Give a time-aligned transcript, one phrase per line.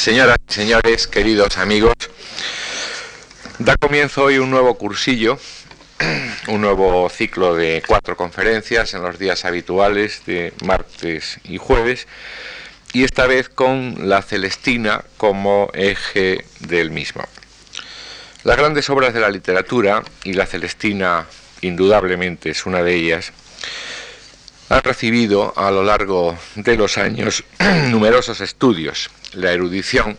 [0.00, 1.92] Señoras y señores, queridos amigos,
[3.58, 5.38] da comienzo hoy un nuevo cursillo,
[6.48, 12.08] un nuevo ciclo de cuatro conferencias en los días habituales de martes y jueves,
[12.94, 17.22] y esta vez con la Celestina como eje del mismo.
[18.44, 21.26] Las grandes obras de la literatura, y la Celestina
[21.60, 23.32] indudablemente es una de ellas,
[24.70, 27.44] han recibido a lo largo de los años
[27.90, 29.10] numerosos estudios.
[29.32, 30.16] La erudición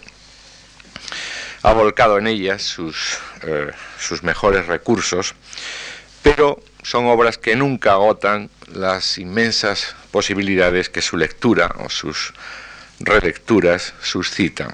[1.64, 5.36] ha volcado en ellas sus, eh, sus mejores recursos,
[6.24, 12.34] pero son obras que nunca agotan las inmensas posibilidades que su lectura o sus
[13.00, 14.74] relecturas suscitan.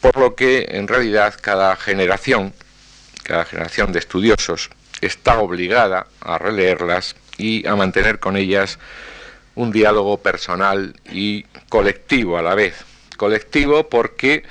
[0.00, 2.52] Por lo que en realidad cada generación,
[3.22, 4.70] cada generación de estudiosos,
[5.00, 8.78] está obligada a releerlas y a mantener con ellas
[9.54, 12.74] un diálogo personal y colectivo a la vez.
[13.16, 14.44] Colectivo porque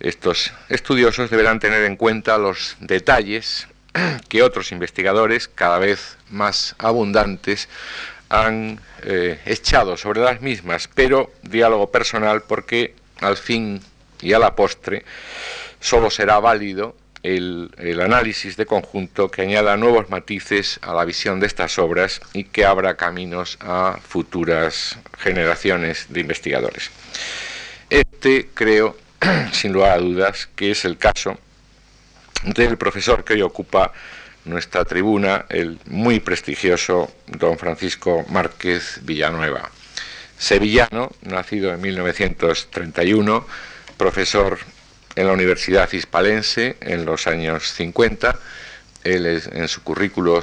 [0.00, 3.68] estos estudiosos deberán tener en cuenta los detalles
[4.28, 7.68] que otros investigadores, cada vez más abundantes,
[8.28, 13.80] han eh, echado sobre las mismas, pero diálogo personal porque al fin
[14.20, 15.04] y a la postre
[15.80, 21.46] solo será válido el, análisis de conjunto que añada nuevos matices a la visión de
[21.46, 26.90] estas obras y que abra caminos a futuras generaciones de investigadores.
[27.90, 28.96] Este creo,
[29.52, 31.38] sin lugar a dudas, que es el caso
[32.44, 33.92] del profesor que hoy ocupa
[34.44, 39.70] nuestra tribuna, el muy prestigioso don Francisco Márquez Villanueva.
[40.38, 43.46] Sevillano, nacido en 1931,
[43.96, 44.58] profesor
[45.16, 48.38] en la Universidad Hispalense en los años 50.
[49.04, 50.40] Él en su currículo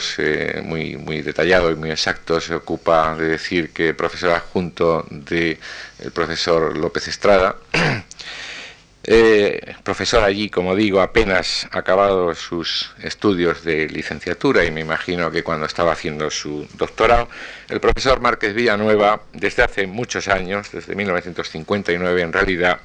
[0.64, 5.58] muy, muy detallado y muy exacto se ocupa de decir que profesor adjunto del
[6.14, 7.56] profesor López Estrada.
[9.04, 15.44] Eh, profesor allí, como digo, apenas acabado sus estudios de licenciatura y me imagino que
[15.44, 17.28] cuando estaba haciendo su doctorado,
[17.70, 22.80] el profesor Márquez Villanueva, desde hace muchos años, desde 1959 en realidad,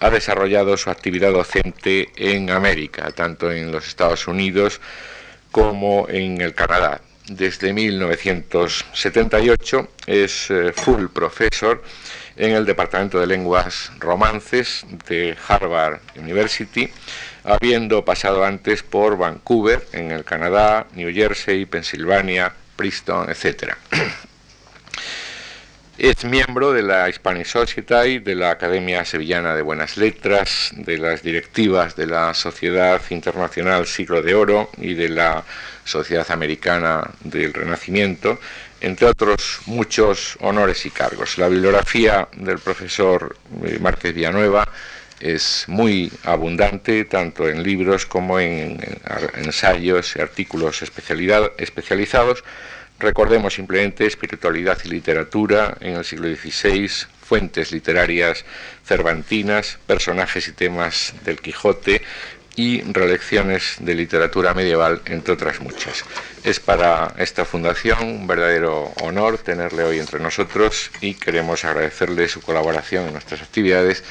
[0.00, 4.82] ha desarrollado su actividad docente en América, tanto en los Estados Unidos
[5.50, 7.00] como en el Canadá.
[7.28, 11.82] Desde 1978 es eh, full professor
[12.36, 16.88] en el Departamento de Lenguas Romances de Harvard University,
[17.42, 23.74] habiendo pasado antes por Vancouver, en el Canadá, New Jersey, Pensilvania, Princeton, etc.
[25.98, 31.22] Es miembro de la Hispanic Society, de la Academia Sevillana de Buenas Letras, de las
[31.22, 35.42] directivas de la Sociedad Internacional Siglo de Oro y de la
[35.86, 38.38] Sociedad Americana del Renacimiento,
[38.82, 41.38] entre otros muchos honores y cargos.
[41.38, 43.34] La bibliografía del profesor
[43.64, 44.68] eh, Márquez Villanueva
[45.18, 48.78] es muy abundante, tanto en libros como en,
[49.36, 52.44] ensayos y artículos especializados.
[52.98, 56.90] Recordemos simplemente espiritualidad y literatura en el siglo XVI,
[57.20, 58.44] fuentes literarias
[58.84, 62.02] cervantinas, personajes y temas del Quijote,
[62.56, 66.04] y relecciones de literatura medieval, entre otras muchas.
[66.42, 72.40] Es para esta fundación un verdadero honor tenerle hoy entre nosotros y queremos agradecerle su
[72.40, 74.02] colaboración en nuestras actividades,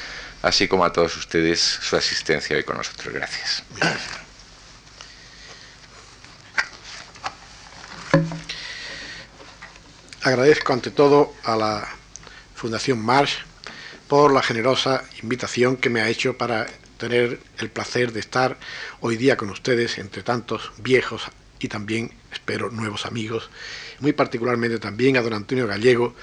[0.42, 3.12] así como a todos ustedes su asistencia hoy con nosotros.
[3.12, 3.64] Gracias.
[10.26, 11.86] Agradezco ante todo a la
[12.56, 13.36] Fundación Marsh
[14.08, 16.66] por la generosa invitación que me ha hecho para
[16.98, 18.58] tener el placer de estar
[18.98, 21.22] hoy día con ustedes, entre tantos viejos
[21.60, 23.50] y también, espero, nuevos amigos,
[24.00, 26.16] muy particularmente también a don Antonio Gallego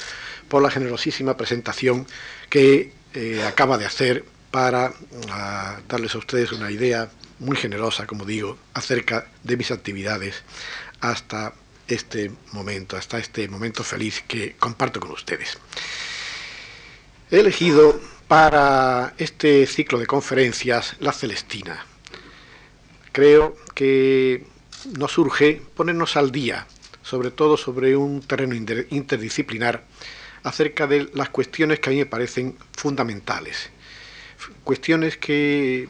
[0.50, 2.06] por la generosísima presentación
[2.50, 4.92] que eh, acaba de hacer para
[5.30, 7.10] ah, darles a ustedes una idea
[7.40, 10.44] muy generosa, como digo, acerca de mis actividades
[11.00, 11.54] hasta
[11.94, 15.58] este momento, hasta este momento feliz que comparto con ustedes.
[17.32, 21.86] He elegido para este ciclo de conferencias La Celestina.
[23.12, 24.46] Creo que
[24.98, 26.68] nos surge ponernos al día,
[27.02, 29.84] sobre todo sobre un terreno interdisciplinar,
[30.44, 33.70] acerca de las cuestiones que a mí me parecen fundamentales.
[34.64, 35.90] Cuestiones que,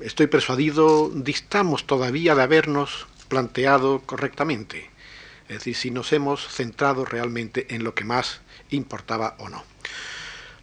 [0.00, 4.90] estoy persuadido, distamos todavía de habernos planteado correctamente.
[5.54, 8.40] Es decir, si nos hemos centrado realmente en lo que más
[8.70, 9.64] importaba o no.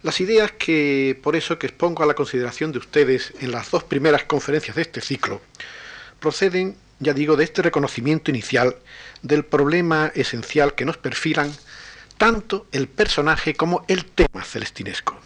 [0.02, 3.84] Las ideas que por eso que expongo a la consideración de ustedes en las dos
[3.84, 5.40] primeras conferencias de este ciclo
[6.20, 8.76] proceden, ya digo, de este reconocimiento inicial
[9.22, 11.50] del problema esencial que nos perfilan
[12.18, 15.18] tanto el personaje como el tema celestinesco.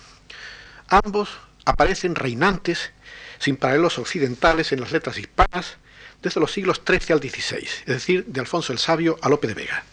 [0.89, 1.31] Ambos
[1.65, 2.93] aparecen reinantes,
[3.41, 5.79] sin paralelos occidentales en las letras hispanas,
[6.23, 9.55] desde los siglos XIII al XVI, es decir, de Alfonso el Sabio a Lope de
[9.55, 9.85] Vega.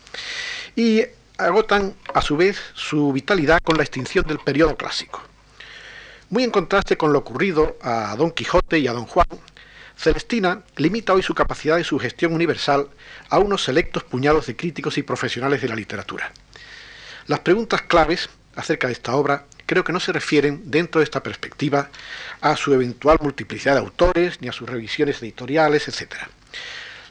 [0.76, 1.04] Y
[1.38, 5.22] agotan a su vez su vitalidad con la extinción del periodo clásico.
[6.30, 9.28] Muy en contraste con lo ocurrido a Don Quijote y a Don Juan,
[9.96, 12.90] Celestina limita hoy su capacidad de sugestión universal
[13.30, 16.32] a unos selectos puñados de críticos y profesionales de la literatura.
[17.28, 21.24] Las preguntas claves acerca de esta obra creo que no se refieren, dentro de esta
[21.24, 21.90] perspectiva,
[22.42, 26.16] a su eventual multiplicidad de autores, ni a sus revisiones editoriales, etc.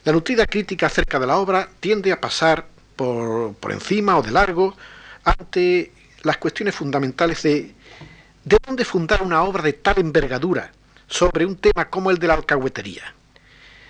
[0.03, 2.65] La nutrida crítica acerca de la obra tiende a pasar
[2.95, 4.75] por, por encima o de largo
[5.23, 5.91] ante
[6.21, 7.73] las cuestiones fundamentales de
[8.43, 10.71] de dónde fundar una obra de tal envergadura
[11.07, 13.13] sobre un tema como el de la alcahuetería.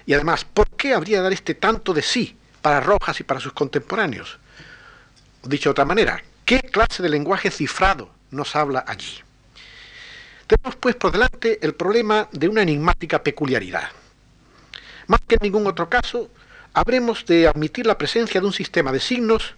[0.05, 3.39] Y además, ¿por qué habría de dar este tanto de sí para Rojas y para
[3.39, 4.37] sus contemporáneos?
[5.43, 9.19] Dicho de otra manera, ¿qué clase de lenguaje cifrado nos habla allí?
[10.47, 13.89] Tenemos pues por delante el problema de una enigmática peculiaridad.
[15.07, 16.29] Más que en ningún otro caso,
[16.73, 19.55] habremos de admitir la presencia de un sistema de signos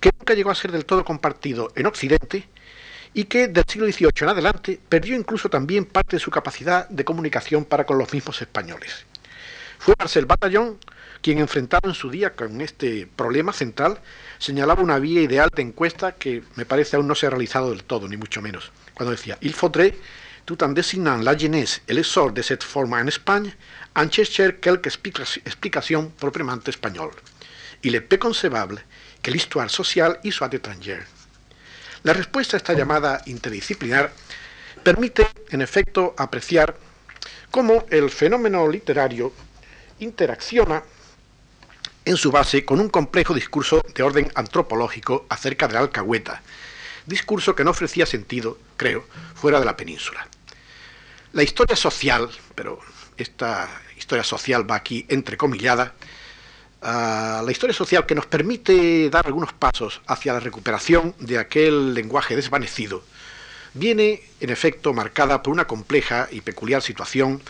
[0.00, 2.48] que nunca llegó a ser del todo compartido en Occidente
[3.14, 7.04] y que del siglo XVIII en adelante perdió incluso también parte de su capacidad de
[7.04, 9.06] comunicación para con los mismos españoles.
[9.78, 10.78] Fue Marcel Batallón
[11.22, 13.98] quien enfrentado en su día con este problema central
[14.38, 17.84] señalaba una vía ideal de encuesta que me parece aún no se ha realizado del
[17.84, 19.94] todo, ni mucho menos, cuando decía, il faudrait
[20.44, 23.54] tout en désignant la jeunesse et l'essor de cette forme en Espagne,
[23.94, 27.10] en chercher quelque explicación propiamente español.
[27.82, 28.82] Il est peu concevable
[29.20, 31.06] que l'histoire sociale y soit étrangère.
[32.02, 34.10] La respuesta a esta llamada interdisciplinar
[34.82, 36.76] permite, en efecto, apreciar
[37.50, 39.32] cómo el fenómeno literario
[39.98, 40.82] interacciona
[42.08, 46.40] en su base con un complejo discurso de orden antropológico acerca de la alcahueta,
[47.04, 50.26] discurso que no ofrecía sentido, creo, fuera de la península.
[51.34, 52.80] La historia social, pero
[53.18, 55.94] esta historia social va aquí entrecomillada,
[56.80, 61.92] a la historia social que nos permite dar algunos pasos hacia la recuperación de aquel
[61.92, 63.04] lenguaje desvanecido,
[63.74, 67.42] viene en efecto marcada por una compleja y peculiar situación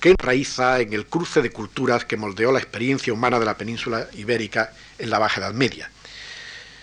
[0.00, 4.06] que enraiza en el cruce de culturas que moldeó la experiencia humana de la península
[4.14, 5.90] ibérica en la Baja Edad Media.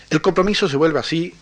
[0.10, 1.34] El compromiso se vuelve así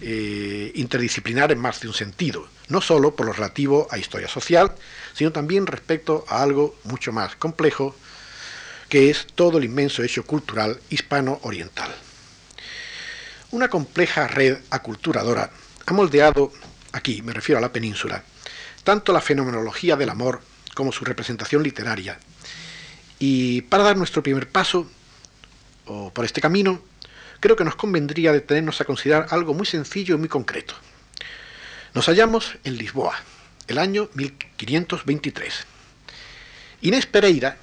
[0.00, 4.72] eh, interdisciplinar en más de un sentido, no solo por lo relativo a historia social,
[5.14, 7.94] sino también respecto a algo mucho más complejo,
[8.88, 11.94] que es todo el inmenso hecho cultural hispano-oriental.
[13.50, 15.50] Una compleja red aculturadora
[15.86, 16.52] ha moldeado,
[16.92, 18.22] aquí me refiero a la península,
[18.84, 20.40] tanto la fenomenología del amor
[20.74, 22.18] como su representación literaria.
[23.18, 24.90] Y para dar nuestro primer paso,
[25.86, 26.82] o por este camino,
[27.40, 30.74] creo que nos convendría detenernos a considerar algo muy sencillo y muy concreto.
[31.94, 33.14] Nos hallamos en Lisboa,
[33.68, 35.66] el año 1523.
[36.82, 37.56] Inés Pereira,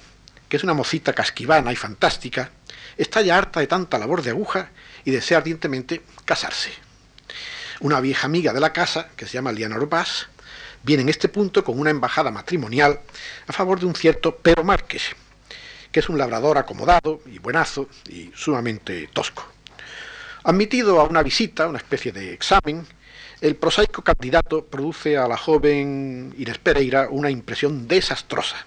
[0.48, 2.50] que es una mocita casquivana y fantástica,
[2.96, 4.70] está ya harta de tanta labor de aguja
[5.04, 6.72] y desea ardientemente casarse.
[7.80, 10.28] Una vieja amiga de la casa, que se llama Liana Orbás,
[10.82, 13.00] viene en este punto con una embajada matrimonial
[13.46, 15.02] a favor de un cierto Pero Márquez,
[15.90, 19.46] que es un labrador acomodado y buenazo y sumamente tosco.
[20.44, 22.86] Admitido a una visita, una especie de examen,
[23.40, 28.66] el prosaico candidato produce a la joven Inés Pereira una impresión desastrosa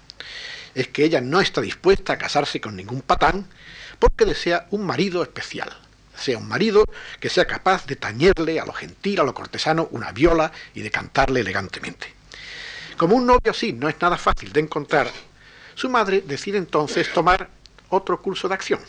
[0.75, 3.47] es que ella no está dispuesta a casarse con ningún patán
[3.97, 5.69] porque desea un marido especial.
[6.17, 6.85] Sea un marido
[7.19, 10.91] que sea capaz de tañerle a lo gentil, a lo cortesano, una viola y de
[10.91, 12.13] cantarle elegantemente.
[12.97, 15.09] Como un novio así no es nada fácil de encontrar,
[15.75, 17.49] su madre decide entonces tomar
[17.89, 18.79] otro curso de acción.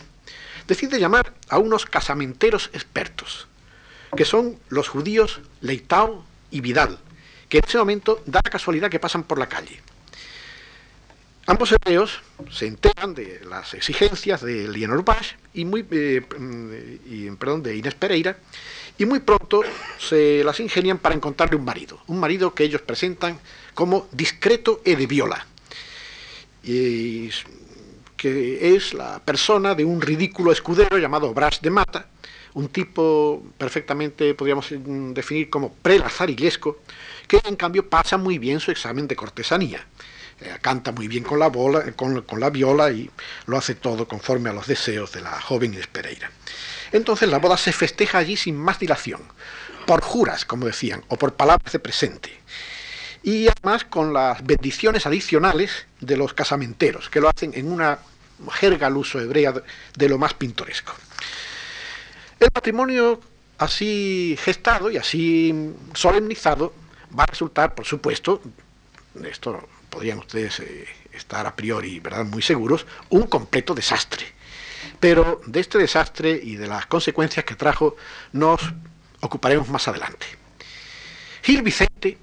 [0.69, 3.49] Decide llamar a unos casamenteros expertos,
[4.17, 6.99] que son los judíos Leitao y Vidal,
[7.49, 9.81] que en ese momento da la casualidad que pasan por la calle.
[11.49, 16.21] Ambos hebreos se enteran de las exigencias de Lienor Bash y muy, eh,
[17.07, 18.37] y, perdón, de Inés Pereira
[18.99, 19.63] y muy pronto
[19.97, 23.39] se las ingenian para encontrarle un marido, un marido que ellos presentan
[23.75, 25.47] como discreto e de viola,
[26.65, 27.31] y
[28.17, 32.09] que es la persona de un ridículo escudero llamado Bras de Mata,
[32.55, 34.67] un tipo perfectamente podríamos
[35.15, 36.79] definir como prelazarilesco,
[37.29, 39.87] que en cambio pasa muy bien su examen de cortesanía
[40.61, 43.11] canta muy bien con la, bola, con, la viola y
[43.47, 46.31] lo hace todo conforme a los deseos de la joven Inés Pereira.
[46.93, 49.21] Entonces la boda se festeja allí sin más dilación,
[49.87, 52.31] por juras, como decían, o por palabras de presente.
[53.23, 57.99] Y además con las bendiciones adicionales de los casamenteros, que lo hacen en una
[58.53, 59.55] jerga al uso hebrea
[59.97, 60.93] de lo más pintoresco.
[62.39, 63.21] El matrimonio
[63.59, 66.75] así gestado y así solemnizado
[67.19, 68.43] va a resultar, por supuesto,
[69.25, 69.67] esto
[69.97, 72.27] podrían ustedes eh, estar a priori ¿verdad?
[72.27, 74.27] muy seguros, un completo desastre.
[75.01, 77.97] Pero de este desastre y de las consecuencias que trajo
[78.33, 78.61] nos
[79.21, 80.27] ocuparemos más adelante.
[81.43, 82.19] Gil Vicente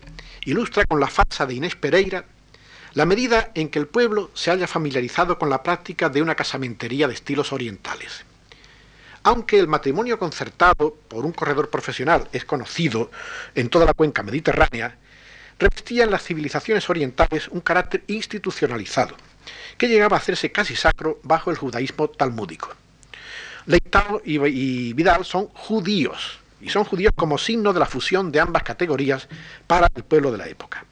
[0.46, 2.25] ilustra con la farsa de Inés Pereira
[2.94, 7.08] la medida en que el pueblo se haya familiarizado con la práctica de una casamentería
[7.08, 8.24] de estilos orientales.
[9.24, 13.10] Aunque el matrimonio concertado por un corredor profesional es conocido
[13.56, 15.00] en toda la cuenca mediterránea,
[15.60, 19.15] revestía en las civilizaciones orientales un carácter institucionalizado,
[19.77, 22.69] que llegaba a hacerse casi sacro bajo el judaísmo talmúdico.
[23.65, 28.63] Leitao y Vidal son judíos, y son judíos como signo de la fusión de ambas
[28.63, 29.27] categorías
[29.67, 30.86] para el pueblo de la época.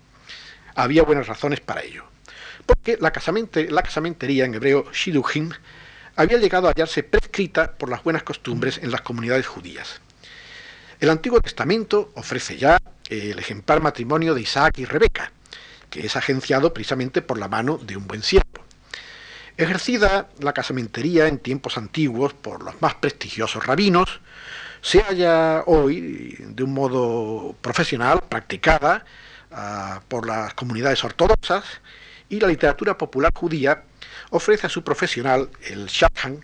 [0.75, 2.03] Había buenas razones para ello,
[2.65, 5.51] porque la, casamentería en hebreo shidduchim
[6.17, 10.01] había llegado a hallarse prescrita por las buenas costumbres en las comunidades judías.
[10.99, 12.77] El Antiguo Testamento ofrece ya
[13.11, 15.31] el ejemplar matrimonio de Isaac y Rebeca,
[15.89, 18.47] que es agenciado precisamente por la mano de un buen siervo.
[19.57, 24.21] Ejercida la casamentería en tiempos antiguos por los más prestigiosos rabinos,
[24.81, 29.05] se halla hoy de un modo profesional practicada
[29.51, 31.65] ah, por las comunidades ortodoxas
[32.29, 33.83] y la literatura popular judía
[34.29, 36.41] ofrece a su profesional, el Shadchan,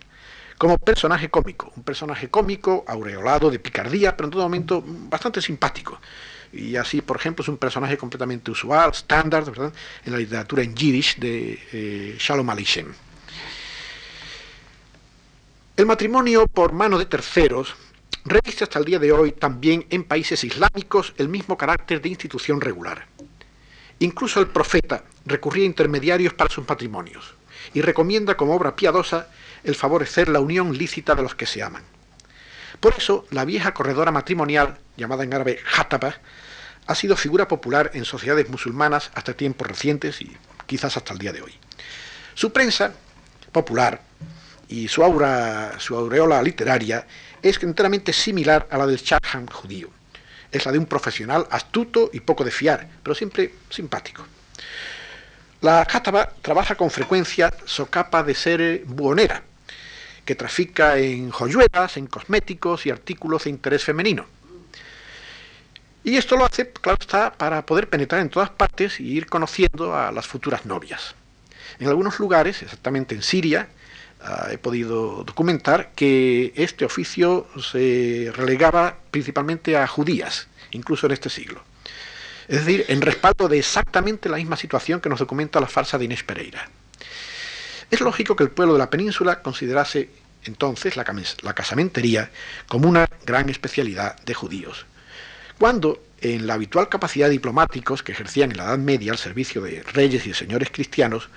[0.57, 5.99] como personaje cómico, un personaje cómico, aureolado de picardía, pero en todo momento bastante simpático.
[6.53, 9.43] Y así, por ejemplo, es un personaje completamente usual, estándar,
[10.05, 12.93] en la literatura en Yiddish de eh, Shalom Alishem.
[15.75, 17.75] El matrimonio por mano de terceros
[18.25, 22.59] reviste hasta el día de hoy también en países islámicos el mismo carácter de institución
[22.59, 23.05] regular.
[23.99, 27.33] Incluso el profeta recurría a intermediarios para sus matrimonios
[27.73, 29.29] y recomienda como obra piadosa
[29.63, 31.83] el favorecer la unión lícita de los que se aman.
[32.79, 36.15] Por eso, la vieja corredora matrimonial, llamada en árabe Hataba,
[36.85, 41.33] ha sido figura popular en sociedades musulmanas hasta tiempos recientes y quizás hasta el día
[41.33, 41.53] de hoy.
[42.33, 42.93] Su prensa
[43.51, 44.01] popular
[44.69, 47.05] y su aureola literaria
[47.41, 49.89] es enteramente similar a la del Chatham judío.
[50.51, 54.25] Es la de un profesional astuto y poco de fiar, pero siempre simpático.
[55.61, 59.43] La Cátaba trabaja con frecuencia socapa de ser buhonera,
[60.27, 64.25] que trafica en joyuelas, en cosméticos y artículos de interés femenino.
[66.03, 69.95] Y esto lo hace, claro está, para poder penetrar en todas partes y ir conociendo
[69.95, 71.15] a las futuras novias.
[71.79, 73.69] En algunos lugares, exactamente en Siria,
[74.21, 81.29] ah, he podido documentar que este oficio se relegaba principalmente a judías, incluso en este
[81.29, 81.61] siglo.
[82.49, 86.05] Es decir, en respaldo de exactamente la misma situación que nos documenta la farsa de
[86.05, 86.69] Inés Pereira.
[87.89, 90.09] Es lógico que el pueblo de la península considerase
[90.43, 91.03] entonces la,
[91.53, 92.31] casamentería
[92.67, 94.85] como una gran especialidad de judíos,
[95.57, 99.61] cuando en la habitual capacidad de diplomáticos que ejercían en la Edad Media al servicio
[99.61, 101.29] de reyes y de señores cristianos,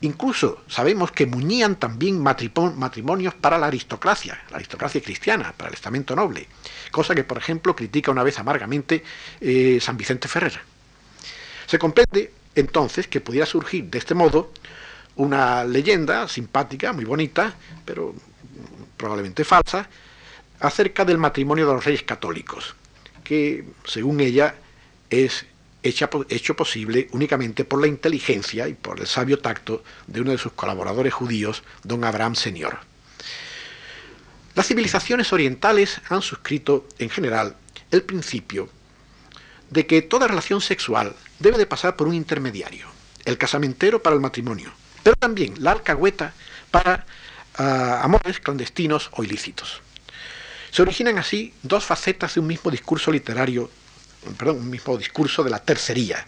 [0.00, 6.14] Incluso sabemos que muñían también matrimonios para la aristocracia, la aristocracia cristiana, para el estamento
[6.14, 6.46] noble,
[6.92, 9.02] cosa que, por ejemplo, critica una vez amargamente
[9.40, 10.60] eh, San Vicente Ferrer.
[11.66, 14.52] Se comprende entonces que pudiera surgir de este modo
[15.18, 18.14] una leyenda simpática, muy bonita, pero
[18.96, 19.88] probablemente falsa,
[20.60, 22.74] acerca del matrimonio de los reyes católicos,
[23.22, 24.54] que, según ella,
[25.10, 25.46] es
[25.82, 30.52] hecho posible únicamente por la inteligencia y por el sabio tacto de uno de sus
[30.52, 32.78] colaboradores judíos, don Abraham Senior.
[34.54, 37.56] Las civilizaciones orientales han suscrito, en general,
[37.90, 38.68] el principio
[39.70, 42.86] de que toda relación sexual debe de pasar por un intermediario,
[43.24, 44.72] el casamentero para el matrimonio,
[45.08, 46.34] pero también la alcahueta
[46.70, 47.06] para
[47.56, 49.80] ah, amores clandestinos o ilícitos.
[50.70, 53.70] Se originan así dos facetas de un mismo discurso literario
[54.36, 56.26] perdón, un mismo discurso de la tercería,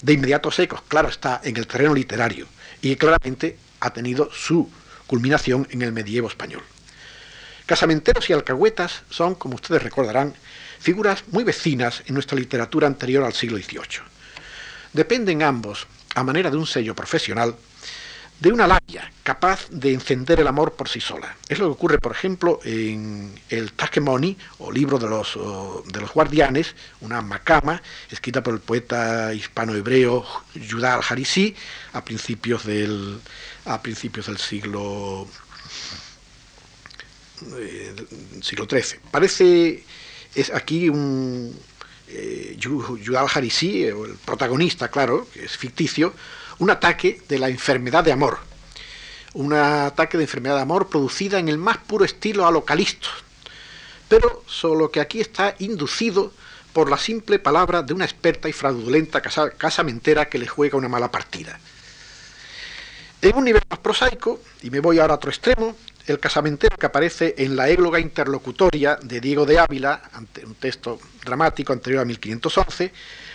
[0.00, 2.46] de inmediato secos, claro está, en el terreno literario,
[2.80, 4.70] y claramente ha tenido su
[5.06, 6.62] culminación en el medievo español.
[7.66, 10.32] Casamenteros y alcahuetas son, como ustedes recordarán,
[10.80, 14.00] figuras muy vecinas en nuestra literatura anterior al siglo XVIII.
[14.94, 17.54] Dependen ambos, a manera de un sello profesional,
[18.40, 21.36] de una labia capaz de encender el amor por sí sola.
[21.48, 25.38] Es lo que ocurre, por ejemplo, en el Takemoni, o libro de los,
[25.86, 30.24] de los guardianes, una macama escrita por el poeta hispano-hebreo
[30.70, 31.54] Judá al-Harisi
[31.92, 33.20] a principios del,
[33.64, 35.26] a principios del siglo,
[37.56, 37.94] eh,
[38.42, 39.00] siglo XIII.
[39.10, 39.84] Parece,
[40.34, 41.58] es aquí un...
[42.08, 42.58] Eh,
[43.16, 46.12] al-Harisi, el protagonista, claro, que es ficticio,
[46.58, 48.38] un ataque de la enfermedad de amor,
[49.34, 53.08] un ataque de enfermedad de amor producida en el más puro estilo a localisto,
[54.08, 56.32] pero solo que aquí está inducido
[56.72, 61.10] por la simple palabra de una experta y fraudulenta casamentera que le juega una mala
[61.10, 61.58] partida.
[63.22, 66.86] En un nivel más prosaico, y me voy ahora a otro extremo, el casamentero que
[66.86, 72.04] aparece en la égloga interlocutoria de Diego de Ávila, ante un texto dramático anterior a
[72.04, 72.92] 1511,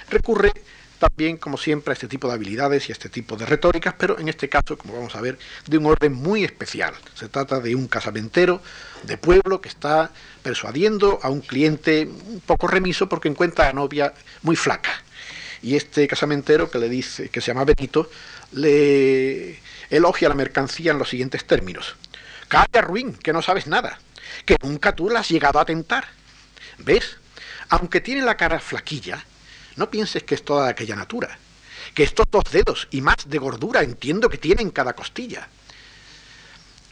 [0.09, 0.51] recurre
[0.99, 4.19] también, como siempre, a este tipo de habilidades y a este tipo de retóricas, pero
[4.19, 6.93] en este caso, como vamos a ver, de un orden muy especial.
[7.15, 8.61] Se trata de un casamentero
[9.03, 10.11] de pueblo que está
[10.43, 14.13] persuadiendo a un cliente un poco remiso porque encuentra a novia
[14.43, 14.91] muy flaca.
[15.61, 18.09] Y este casamentero que le dice, que se llama Benito,
[18.51, 21.95] le elogia la mercancía en los siguientes términos.
[22.47, 23.99] Calla, ruin, que no sabes nada,
[24.45, 26.07] que nunca tú la has llegado a tentar.
[26.77, 27.17] ¿Ves?
[27.69, 29.23] Aunque tiene la cara flaquilla,
[29.79, 31.39] no pienses que es toda aquella natura,
[31.95, 35.47] que estos dos dedos y más de gordura entiendo que tiene en cada costilla.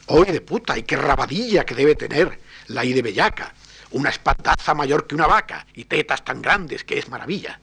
[0.08, 3.54] Hoy de puta, y qué rabadilla que debe tener la I de bellaca,
[3.92, 7.60] una espadaza mayor que una vaca y tetas tan grandes que es maravilla.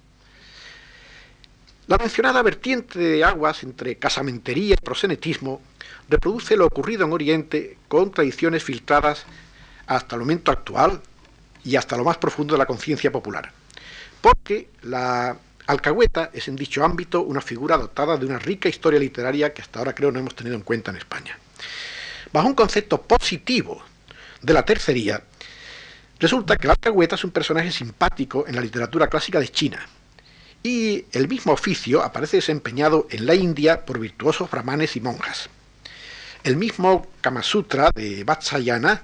[1.86, 5.62] La mencionada vertiente de aguas entre casamentería y prosenetismo
[6.08, 9.24] reproduce lo ocurrido en Oriente con tradiciones filtradas
[9.86, 11.00] hasta el momento actual
[11.64, 13.63] y hasta lo más profundo de la conciencia popular
[14.24, 19.52] porque la alcahueta es en dicho ámbito una figura dotada de una rica historia literaria
[19.52, 21.38] que hasta ahora creo no hemos tenido en cuenta en España.
[22.32, 23.82] Bajo un concepto positivo
[24.40, 25.22] de la tercería,
[26.18, 29.86] resulta que la alcahueta es un personaje simpático en la literatura clásica de China,
[30.62, 35.50] y el mismo oficio aparece desempeñado en la India por virtuosos brahmanes y monjas.
[36.44, 39.02] El mismo Kama Sutra de Vatsyayana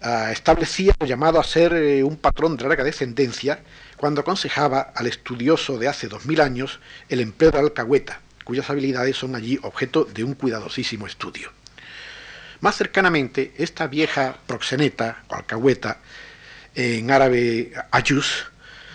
[0.00, 3.62] ah, establecía llamado a ser eh, un patrón de larga descendencia
[4.02, 9.16] cuando aconsejaba al estudioso de hace dos mil años el empleo de alcahueta, cuyas habilidades
[9.16, 11.52] son allí objeto de un cuidadosísimo estudio.
[12.58, 16.00] Más cercanamente, esta vieja proxeneta o alcahueta,
[16.74, 18.46] en árabe ayus,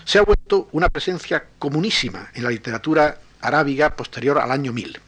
[0.03, 4.99] se ha vuelto una presencia comunísima en la literatura arábiga posterior al año 1000.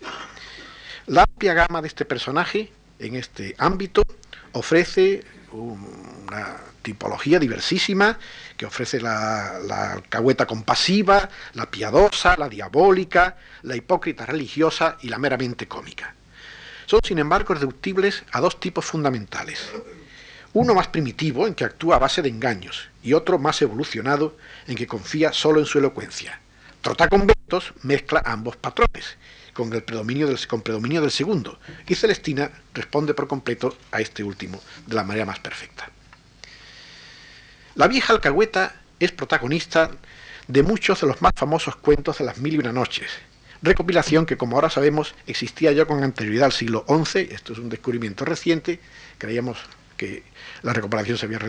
[1.08, 4.04] La amplia gama de este personaje en este ámbito
[4.54, 8.18] ofrece una tipología diversísima
[8.58, 9.58] que ofrece la,
[9.94, 16.16] alcahueta compasiva, la piadosa, la diabólica, la hipócrita religiosa y la meramente cómica.
[16.86, 19.70] Son, sin embargo, reductibles a dos tipos fundamentales.
[20.54, 24.36] Uno más primitivo, en que actúa a base de engaños, y otro más evolucionado,
[24.66, 26.40] en que confía solo en su elocuencia.
[26.82, 29.18] Trotaconventos mezcla ambos patrones,
[29.60, 34.24] con el predominio del, con predominio del segundo, y Celestina responde por completo a este
[34.24, 35.90] último de la manera más perfecta.
[37.76, 39.92] La vieja alcahueta es protagonista
[40.48, 43.12] de muchos de los más famosos cuentos de las mil y una noches,
[43.62, 47.68] recopilación que como ahora sabemos existía ya con anterioridad al siglo XI, esto es un
[47.68, 48.80] descubrimiento reciente,
[49.18, 49.58] creíamos
[49.98, 50.24] que
[50.62, 51.42] la recopilación se había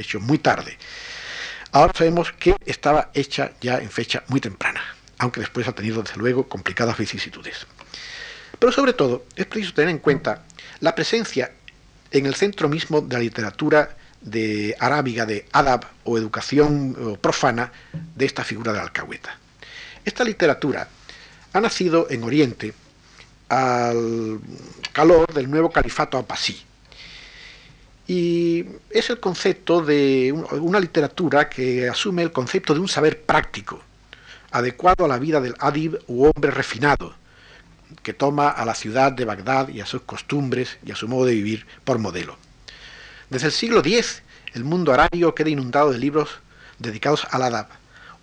[0.00, 0.78] hecho muy tarde.
[1.72, 4.80] Ahora sabemos que estaba hecha ya en fecha muy temprana,
[5.20, 7.66] aunque después ha tenido desde luego complicadas vicisitudes.
[8.58, 10.44] Pero sobre todo es preciso tener en cuenta
[10.80, 11.52] la presencia
[12.10, 17.70] en el centro mismo de la literatura de arábiga de adab o educación profana
[18.16, 19.38] de esta figura de la alcahueta.
[20.04, 20.88] Esta literatura
[21.52, 22.72] ha nacido en Oriente
[23.50, 24.40] al
[24.92, 26.62] calor del nuevo califato apasí.
[28.06, 33.82] Y es el concepto de una literatura que asume el concepto de un saber práctico,
[34.50, 37.14] adecuado a la vida del adib u hombre refinado,
[38.02, 41.26] que toma a la ciudad de Bagdad y a sus costumbres y a su modo
[41.26, 42.36] de vivir por modelo.
[43.28, 44.22] Desde el siglo X,
[44.54, 46.28] el mundo arábigo queda inundado de libros
[46.78, 47.68] dedicados al adab,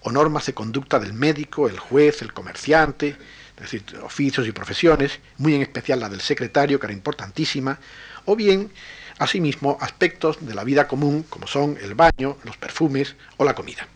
[0.02, 3.18] o normas de conducta del médico, el juez, el comerciante,
[3.56, 7.80] es decir, oficios y profesiones, muy en especial la del secretario, que era importantísima,
[8.26, 8.72] o bien,
[9.18, 13.88] asimismo, aspectos de la vida común, como son el baño, los perfumes o la comida.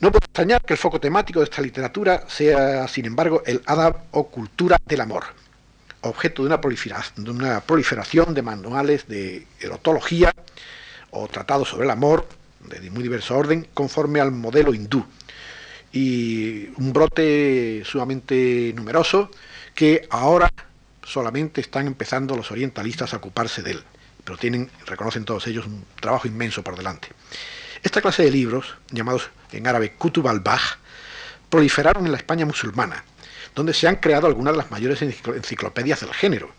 [0.00, 3.96] No puede extrañar que el foco temático de esta literatura sea, sin embargo, el adab
[4.12, 5.24] o cultura del amor,
[6.02, 10.32] objeto de una, proliferación de manuales de erotología
[11.10, 12.28] o tratados sobre el amor
[12.60, 15.04] de muy diverso orden conforme al modelo hindú
[15.92, 19.30] y un brote sumamente numeroso
[19.74, 20.52] que ahora
[21.02, 23.82] solamente están empezando los orientalistas a ocuparse de él,
[24.22, 27.08] pero tienen, reconocen todos ellos, un trabajo inmenso por delante.
[27.82, 30.78] Esta clase de libros, llamados en árabe Kutub al-Baj,
[31.48, 33.04] proliferaron en la España musulmana,
[33.54, 36.50] donde se han creado algunas de las mayores enciclopedias del género,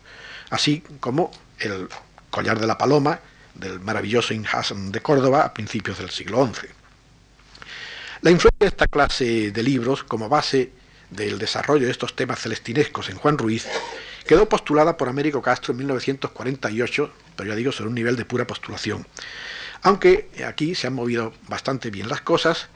[0.50, 1.88] así como el
[2.30, 3.20] Collar de la Paloma
[3.54, 6.68] del maravilloso Ibn de Córdoba a principios del siglo XI.
[8.22, 10.72] La influencia de esta clase de libros como base
[11.10, 13.66] del desarrollo de estos temas celestinescos en Juan Ruiz
[14.26, 18.46] quedó postulada por Américo Castro en 1948, pero ya digo sobre un nivel de pura
[18.46, 19.06] postulación,
[19.82, 22.68] Aunque aquí se han movido bastante bien las cosas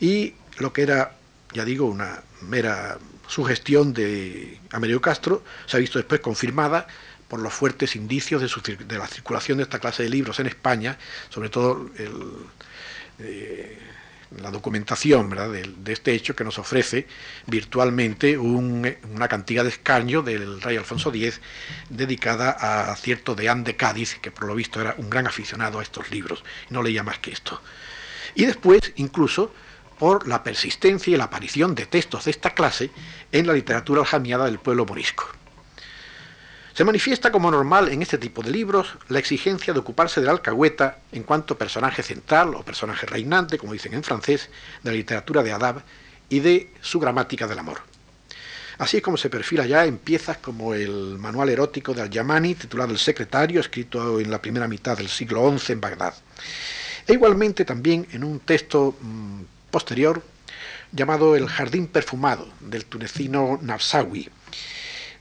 [0.00, 1.16] y lo que era,
[1.52, 6.86] ya digo, una mera sugestión de Amerio Castro se ha visto después confirmada
[7.28, 10.98] por los fuertes indicios de, la circulación de esta clase de libros en España,
[11.30, 11.90] sobre todo
[13.18, 13.78] eh,
[14.40, 17.06] la documentación De, este hecho que nos ofrece
[17.46, 21.40] virtualmente una cantidad de escaño del rey Alfonso X
[21.88, 25.82] dedicada a cierto deán de Cádiz, que por lo visto era un gran aficionado a
[25.82, 27.60] estos libros, no leía más que esto.
[28.34, 29.52] Y después, incluso,
[29.98, 32.90] por la persistencia y la aparición de textos de esta clase
[33.30, 35.26] en la literatura aljamiada del pueblo morisco.
[36.74, 41.00] Se manifiesta como normal en este tipo de libros la exigencia de ocuparse del alcahueta
[41.12, 44.48] en cuanto personaje central o personaje reinante, como dicen en francés,
[44.82, 45.82] de la literatura de Adab
[46.30, 47.82] y de su gramática del amor.
[48.78, 52.92] Así es como se perfila ya en piezas como el manual erótico de Al-Yamani, titulado
[52.92, 56.14] El Secretario, escrito en la primera mitad del siglo XI en Bagdad.
[57.06, 60.22] E igualmente también en un texto mm, posterior
[60.90, 64.30] llamado El Jardín Perfumado, del tunecino Nafsawi,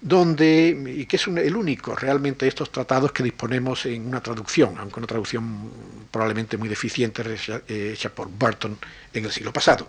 [0.02, 4.76] donde, y que es el único realmente de estos tratados que disponemos en una traducción,
[4.80, 5.70] aunque una traducción
[6.10, 7.24] probablemente muy deficiente
[7.68, 8.78] hecha por Burton
[9.14, 9.88] en el siglo pasado.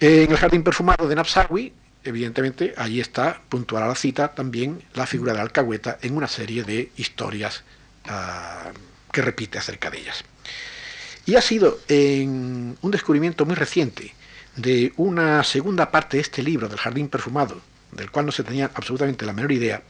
[0.00, 5.06] En el Jardín Perfumado de Nafsawi, evidentemente, allí está, puntual a la cita, también la
[5.06, 7.62] figura de Alcahueta en una serie de historias
[8.06, 8.72] ah,
[9.12, 10.24] que repite acerca de ellas.
[11.26, 14.14] Y ha sido en un descubrimiento muy reciente
[14.60, 17.60] de una segunda parte de este libro, del Jardín Perfumado,
[17.92, 19.82] del cual no se tenía absolutamente la menor idea,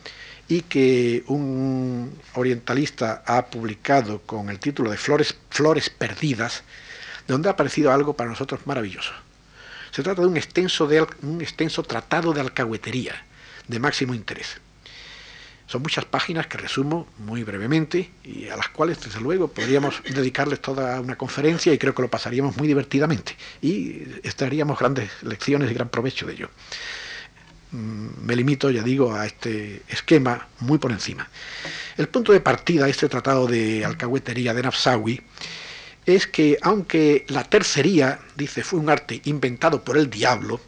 [0.49, 6.63] y que un orientalista ha publicado con el título de Flores, Flores Perdidas,
[7.27, 9.13] donde ha aparecido algo para nosotros maravilloso.
[9.91, 13.25] Se trata de un extenso, de, un extenso tratado de alcahuetería
[13.67, 14.61] de máximo interés.
[15.71, 20.61] Son muchas páginas que resumo muy brevemente y a las cuales, desde luego, podríamos dedicarles
[20.61, 25.75] toda una conferencia y creo que lo pasaríamos muy divertidamente y estaríamos grandes lecciones y
[25.75, 26.51] gran provecho de ello.
[27.71, 31.29] Mm, me limito, ya digo, a este esquema muy por encima.
[31.97, 35.23] El punto de partida de este tratado de alcahuetería de Nafsawi
[36.05, 40.61] es que, aunque la tercería, dice, fue un arte inventado por el diablo,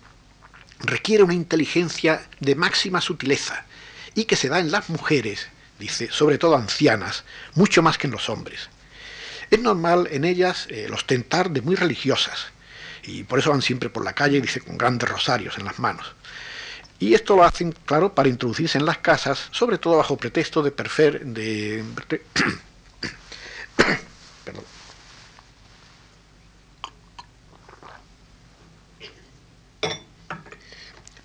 [0.78, 3.66] requiere una inteligencia de máxima sutileza
[4.14, 5.48] y que se da en las mujeres,
[5.78, 8.68] dice, sobre todo ancianas, mucho más que en los hombres.
[9.50, 12.46] Es normal en ellas el eh, ostentar de muy religiosas,
[13.02, 16.14] y por eso van siempre por la calle, dice, con grandes rosarios en las manos.
[16.98, 20.70] Y esto lo hacen, claro, para introducirse en las casas, sobre todo bajo pretexto de
[20.70, 21.82] perfer, de...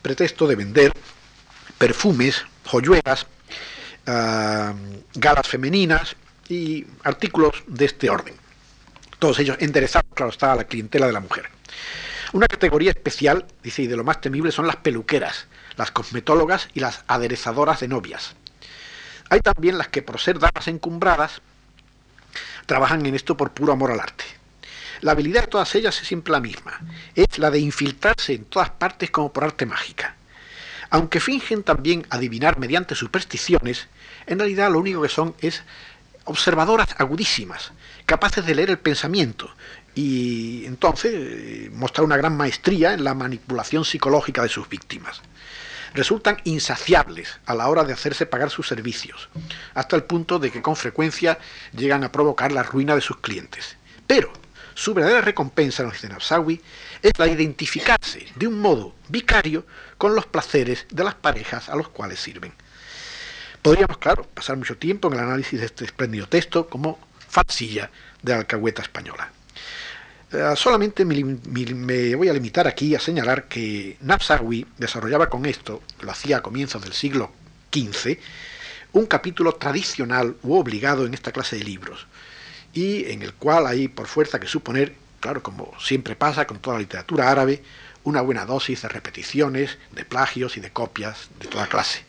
[0.02, 0.94] pretexto de vender
[1.78, 3.28] perfumes joyuelas,
[4.06, 4.74] ah,
[5.16, 6.16] galas femeninas
[6.50, 8.36] y artículos de este orden.
[9.20, 11.50] Todos ellos enderezados, claro está, a la clientela de la mujer.
[12.34, 16.82] Una categoría especial, dice, y de lo más temible son las peluqueras, las cosmetólogas y
[16.82, 18.36] las aderezadoras de novias.
[19.30, 21.42] Hay también las que, por ser damas encumbradas,
[22.66, 24.26] trabajan en esto por puro amor al arte.
[25.02, 26.80] La habilidad de todas ellas es siempre la misma,
[27.16, 30.17] es la de infiltrarse en todas partes como por arte mágica.
[30.90, 33.88] Aunque fingen también adivinar mediante supersticiones,
[34.26, 35.64] en realidad lo único que son es
[36.26, 37.72] observadoras agudísimas,
[38.06, 39.50] capaces de leer el pensamiento
[39.96, 45.22] y entonces eh, mostrar una gran maestría en la manipulación psicológica de sus víctimas.
[45.94, 49.30] Resultan insaciables a la hora de hacerse pagar sus servicios,
[49.74, 51.40] hasta el punto de que con frecuencia
[51.76, 53.78] llegan a provocar la ruina de sus clientes.
[54.06, 54.32] Pero
[54.76, 56.62] su verdadera recompensa, nos dice Nafsawi,
[57.02, 59.66] es la identificarse de un modo vicario
[59.98, 62.54] con los placeres de las parejas a los cuales sirven.
[63.62, 68.32] Podríamos, claro, pasar mucho tiempo en el análisis de este espléndido texto como falsilla de
[68.32, 69.32] la alcahueta española.
[70.32, 76.12] Eh, solamente me, voy a limitar aquí a señalar que Nafsawi desarrollaba con esto, lo
[76.12, 77.32] hacía a comienzos del siglo
[77.74, 78.18] XV,
[78.94, 82.08] un capítulo tradicional u obligado en esta clase de libros,
[82.74, 84.96] y en el cual hay por fuerza que suponer,
[85.28, 87.62] claro, como siempre pasa con toda la literatura árabe,
[88.06, 92.06] una buena dosis de repeticiones, de plagios y de copias de toda clase,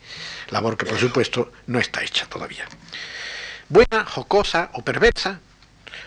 [0.51, 2.65] labor que por supuesto no está hecha todavía.
[3.67, 5.41] Buena, jocosa o perversa,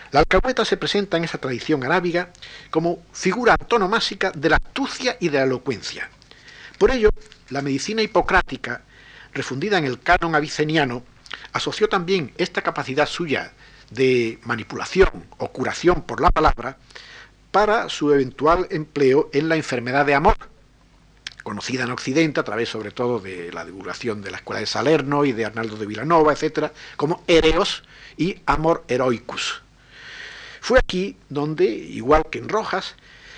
[0.09, 2.33] la alcahueta se presenta en esa tradición arábiga
[2.71, 6.09] como figura antonomásica de la astucia y de la elocuencia.
[6.79, 7.11] Por ello,
[7.49, 8.81] la medicina hipocrática,
[9.33, 11.03] refundida en el canon aviceniano,
[11.51, 13.53] asoció también esta capacidad suya
[13.89, 16.77] de manipulación o curación por la palabra
[17.51, 20.35] para su eventual empleo en la enfermedad de amor,
[21.43, 25.25] conocida en Occidente a través sobre todo de la divulgación de la Escuela de Salerno
[25.25, 27.83] y de Arnaldo de Villanova, etcétera, como Ereos
[28.17, 29.61] y Amor Heroicus.
[30.61, 32.95] Fue aquí donde, igual que en Rojas,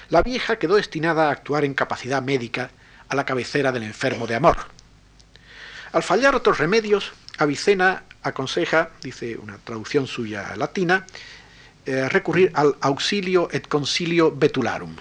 [0.09, 2.69] la vieja quedó destinada a actuar en capacidad médica
[3.09, 4.57] a la cabecera del enfermo de amor.
[5.91, 11.05] Al fallar otros remedios, Avicena aconseja, dice una traducción suya latina,
[11.85, 14.95] eh, recurrir al auxilio et concilio betularum.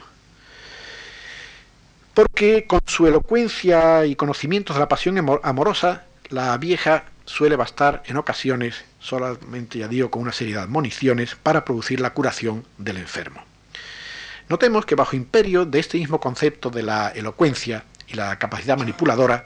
[2.12, 8.18] Porque con su elocuencia y conocimientos de la pasión amorosa, la vieja suele bastar en
[8.18, 13.42] ocasiones, solamente ya digo con una serie de admoniciones, para producir la curación del enfermo.
[14.48, 19.44] Notemos que bajo imperio de este mismo concepto de la elocuencia y la capacidad manipuladora,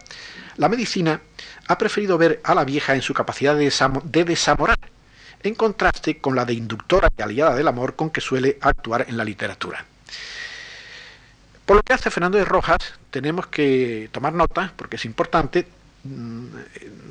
[0.57, 1.21] la medicina
[1.69, 4.79] ha preferido ver a la vieja en su capacidad de, desamorar,
[5.43, 9.17] en contraste con la de inductora y aliada del amor con que suele actuar en
[9.17, 9.85] la literatura.
[11.65, 12.79] Por lo que hace Fernando de Rojas,
[13.11, 15.67] tenemos que tomar nota, porque es importante,
[16.05, 16.47] mm,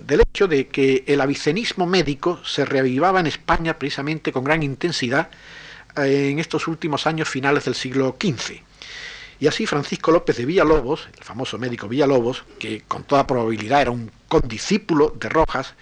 [0.05, 5.29] del hecho de que el avicenismo médico se reavivaba en España precisamente con gran intensidad
[5.97, 8.66] eh, en estos últimos años finales del siglo XV.
[9.39, 13.91] Y así Francisco López de Villalobos, el famoso médico Villalobos, que con toda probabilidad era
[13.91, 15.75] un condiscípulo de Rojas,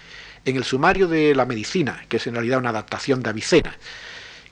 [0.44, 3.76] en el sumario de la medicina, que es en realidad una adaptación de Avicena,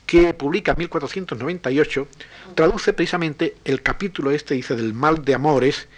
[0.06, 2.08] que publica en 1498,
[2.54, 5.88] traduce precisamente el capítulo este, dice, del mal de amores,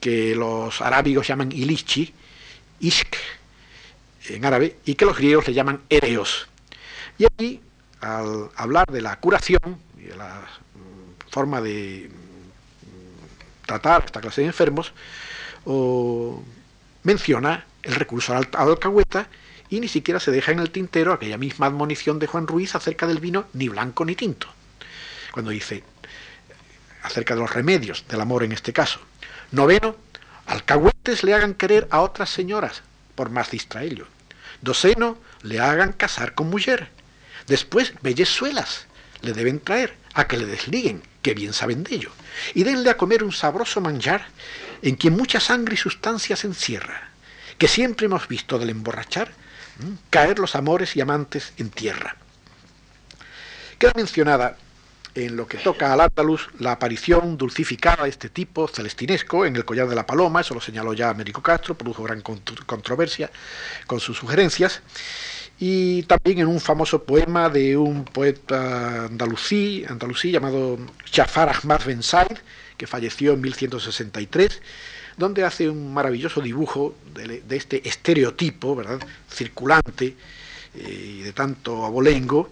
[0.00, 2.12] que los arábigos llaman ilichi,
[2.80, 3.16] ishk,
[4.28, 6.48] en árabe, y que los griegos le llaman ereos.
[7.18, 7.60] Y aquí,
[8.00, 10.42] al hablar de la curación y de la
[11.34, 14.92] forma de mm, tratar esta clase de enfermos,
[17.02, 19.26] menciona el recurso al, alcahueta
[19.68, 23.06] y ni siquiera se deja en el tintero aquella misma admonición de Juan Ruiz acerca
[23.08, 24.46] del vino ni blanco ni tinto.
[25.32, 25.82] Cuando dice
[27.02, 29.00] acerca de los remedios del amor en este caso.
[29.50, 29.96] Noveno,
[30.46, 32.82] alcahuetes le hagan querer a otras señoras,
[33.14, 34.06] por más distraello.
[34.62, 36.88] Doceno, le hagan casar con mujer.
[37.46, 38.86] Después, bellezuelas
[39.20, 42.10] le deben traer a que le desliguen, que bien saben de ello,
[42.52, 44.26] y denle a comer un sabroso manjar
[44.82, 47.08] en quien mucha sangre y sustancia se encierra,
[47.56, 49.32] que siempre hemos visto del emborrachar
[50.10, 52.16] caer los amores y amantes en tierra.
[53.78, 54.58] Queda mencionada
[55.14, 59.64] en lo que toca al Andaluz la aparición dulcificada de este tipo celestinesco en el
[59.64, 63.30] collar de la paloma, eso lo señaló ya Américo Castro, produjo gran controversia
[63.86, 64.82] con sus sugerencias,
[65.58, 70.78] y también en un famoso poema de un poeta andalusí, andalusí llamado
[71.12, 72.38] Jafar Ahmad Ben Said,
[72.76, 74.60] que falleció en 1163,
[75.16, 78.98] donde hace un maravilloso dibujo de, este estereotipo, ¿verdad?,
[79.30, 80.16] circulante
[80.74, 82.50] eh, y de tanto abolengo,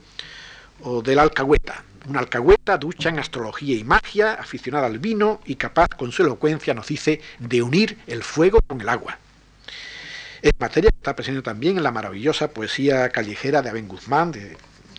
[0.83, 1.85] o del alcahueta.
[2.09, 6.75] Una alcahueta ducha en astrología y magia, aficionada al vino y capaz con su elocuencia,
[6.75, 9.19] nos dice, de unir el fuego con el agua.
[10.43, 14.57] Es materia que está presente también en la maravillosa poesía callejera de Aben Guzmán, de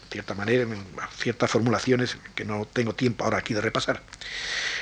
[0.10, 0.82] cierta manera, en
[1.18, 4.02] ciertas formulaciones que no tengo tiempo ahora aquí de repasar.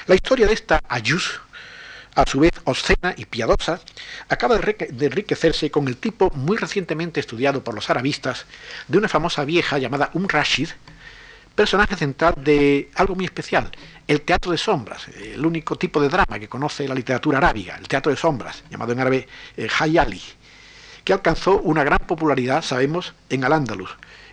[0.05, 1.41] La historia de esta Ayus,
[2.13, 3.81] a su vez obscena y piadosa,
[4.29, 8.45] acaba de enriquecerse con el tipo muy recientemente estudiado por los arabistas
[8.87, 10.69] de una famosa vieja llamada Um Rashid,
[11.55, 13.71] personaje central de algo muy especial,
[14.07, 17.87] el teatro de sombras, el único tipo de drama que conoce la literatura arábiga, el
[17.87, 20.21] teatro de sombras, llamado en árabe eh, Hayali
[21.03, 23.89] que alcanzó una gran popularidad, sabemos, en Al-Ándalus,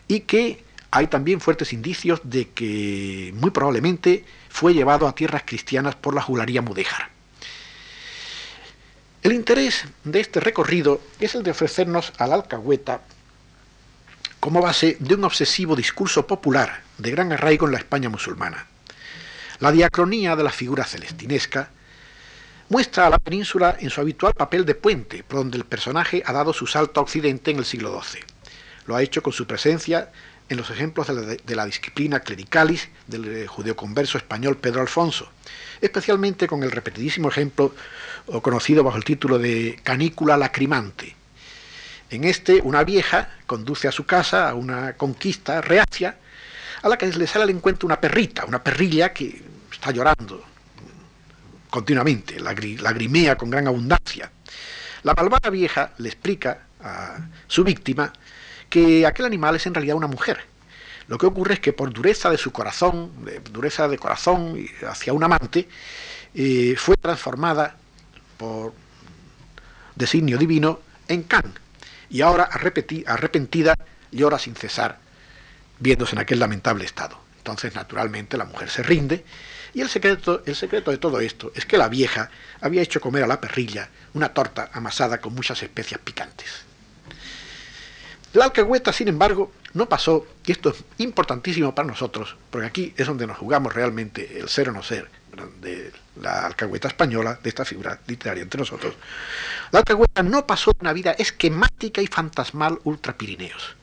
[0.06, 5.94] y que hay también fuertes indicios de que muy probablemente fue llevado a tierras cristianas
[5.94, 7.10] por la jularía mudéjar.
[9.22, 13.02] El interés de este recorrido es el de ofrecernos al alcahueta
[14.40, 18.66] como base de un obsesivo discurso popular de gran arraigo en la España musulmana.
[19.58, 21.70] La diacronía de la figura celestinesca
[22.68, 26.32] muestra a la península en su habitual papel de puente, por donde el personaje ha
[26.32, 28.22] dado su salto a Occidente en el siglo XII.
[28.86, 30.10] Lo ha hecho con su presencia
[30.48, 35.30] en los ejemplos de la, disciplina clericalis del eh, judeoconverso español Pedro Alfonso,
[35.80, 37.74] especialmente con el repetidísimo ejemplo
[38.42, 41.16] conocido bajo el título de Canícula lacrimante.
[42.10, 46.16] En este, una vieja conduce a su casa a una conquista reacia,
[46.82, 50.44] a la que le sale al encuentro una perrita, una perrilla que está llorando,
[51.70, 54.30] continuamente, lagrimea con gran abundancia.
[55.02, 58.12] La malvada vieja le explica a su víctima
[58.68, 60.40] que aquel animal es en realidad una mujer.
[61.06, 63.12] Lo que ocurre es que por dureza de su corazón,
[63.50, 65.68] dureza de corazón hacia un amante,
[66.34, 67.76] eh, fue transformada
[68.36, 68.74] por
[69.94, 71.54] designio divino en can.
[72.10, 73.74] Y ahora arrepentida
[74.10, 74.98] llora sin cesar,
[75.78, 77.18] viéndose en aquel lamentable estado.
[77.38, 79.24] Entonces, naturalmente, la mujer se rinde
[79.74, 83.24] Y el secreto, el secreto de todo esto es que la vieja había hecho comer
[83.24, 86.64] a la perrilla una torta amasada con muchas especias picantes.
[88.34, 93.06] La alcahueta, sin embargo, no pasó, y esto es importantísimo para nosotros, porque aquí es
[93.06, 95.08] donde nos jugamos realmente el ser o no ser
[95.60, 98.94] de la alcahueta española, de esta figura literaria entre nosotros.
[99.70, 103.76] La alcahueta no pasó una vida esquemática y fantasmal ultra Pirineos,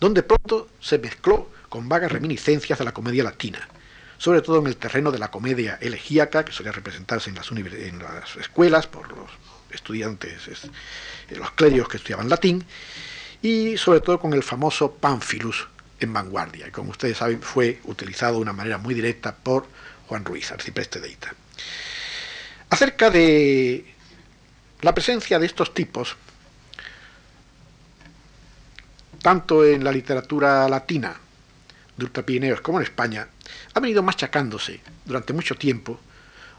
[0.00, 3.66] donde pronto se mezcló con vagas reminiscencias de la comedia latina,
[4.18, 7.98] sobre todo en el terreno de la comedia elegíaca, que solía representarse en las, en
[7.98, 9.30] las escuelas por los
[9.70, 10.48] estudiantes,
[11.30, 12.64] los clérigos que estudiaban latín,
[13.42, 15.68] y sobre todo con el famoso Pánfilus
[16.00, 19.66] en vanguardia, y como ustedes saben fue utilizado de una manera muy directa por
[20.08, 21.34] Juan Ruiz, arcipreste de Ita.
[22.70, 23.84] Acerca de
[24.80, 26.16] la presencia de estos tipos,
[29.22, 31.16] tanto en la literatura latina
[31.96, 33.28] de Ultrapirineos como en España,
[33.74, 35.98] ha venido machacándose durante mucho tiempo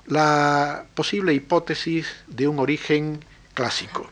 [0.08, 3.24] la posible hipótesis de un origen
[3.54, 4.10] clásico,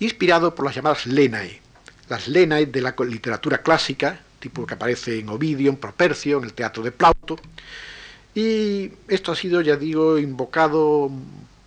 [0.00, 1.60] inspirado por las llamadas Lenae,
[2.08, 6.54] las Lenae de la literatura clásica, tipo que aparece en Ovidio, en Propercio, en el
[6.54, 7.38] teatro de Plauto,
[8.34, 11.10] y esto ha sido, ya digo, invocado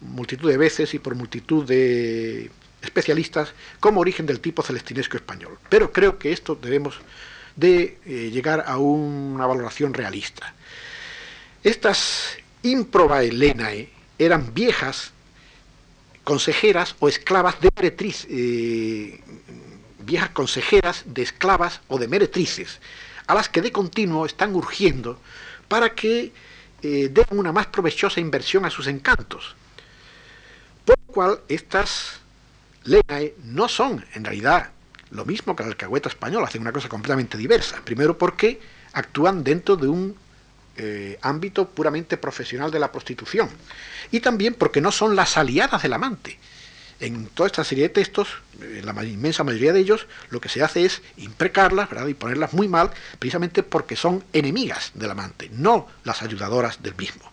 [0.02, 2.52] multitud de veces y por multitud de
[2.82, 5.58] especialistas como origen del tipo celestinesco español.
[5.70, 7.00] Pero creo que esto debemos
[7.58, 10.54] de eh, llegar a una valoración realista.
[11.64, 15.12] Estas improbae lenae eran viejas
[16.24, 19.20] consejeras o esclavas de meretriz, eh,
[20.00, 22.80] viejas consejeras de esclavas o de meretrices,
[23.26, 25.20] a las que de continuo están urgiendo
[25.68, 26.32] para que
[26.82, 29.56] eh, den una más provechosa inversión a sus encantos.
[30.86, 32.20] Por lo cual estas
[32.84, 34.72] lenae no son en realidad
[35.12, 37.82] lo mismo que la alcahueta española, hacen una cosa completamente diversa.
[37.84, 38.60] Primero porque
[38.94, 40.16] actúan dentro de un
[40.78, 43.50] eh, ámbito puramente profesional de la prostitución.
[44.12, 46.38] Y también porque no son las aliadas del amante.
[47.00, 48.28] En toda esta serie de textos,
[48.60, 52.08] en la inmensa mayoría de ellos, lo que se hace es imprecarlas ¿verdad?
[52.08, 57.32] y ponerlas muy mal, precisamente porque son enemigas del amante, no las ayudadoras del mismo.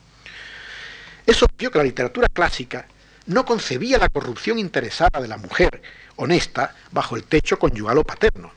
[1.26, 2.86] Es obvio que la literatura clásica
[3.26, 5.82] no concebía la corrupción interesada de la mujer
[6.16, 8.52] honesta bajo el techo conyugal o paterno.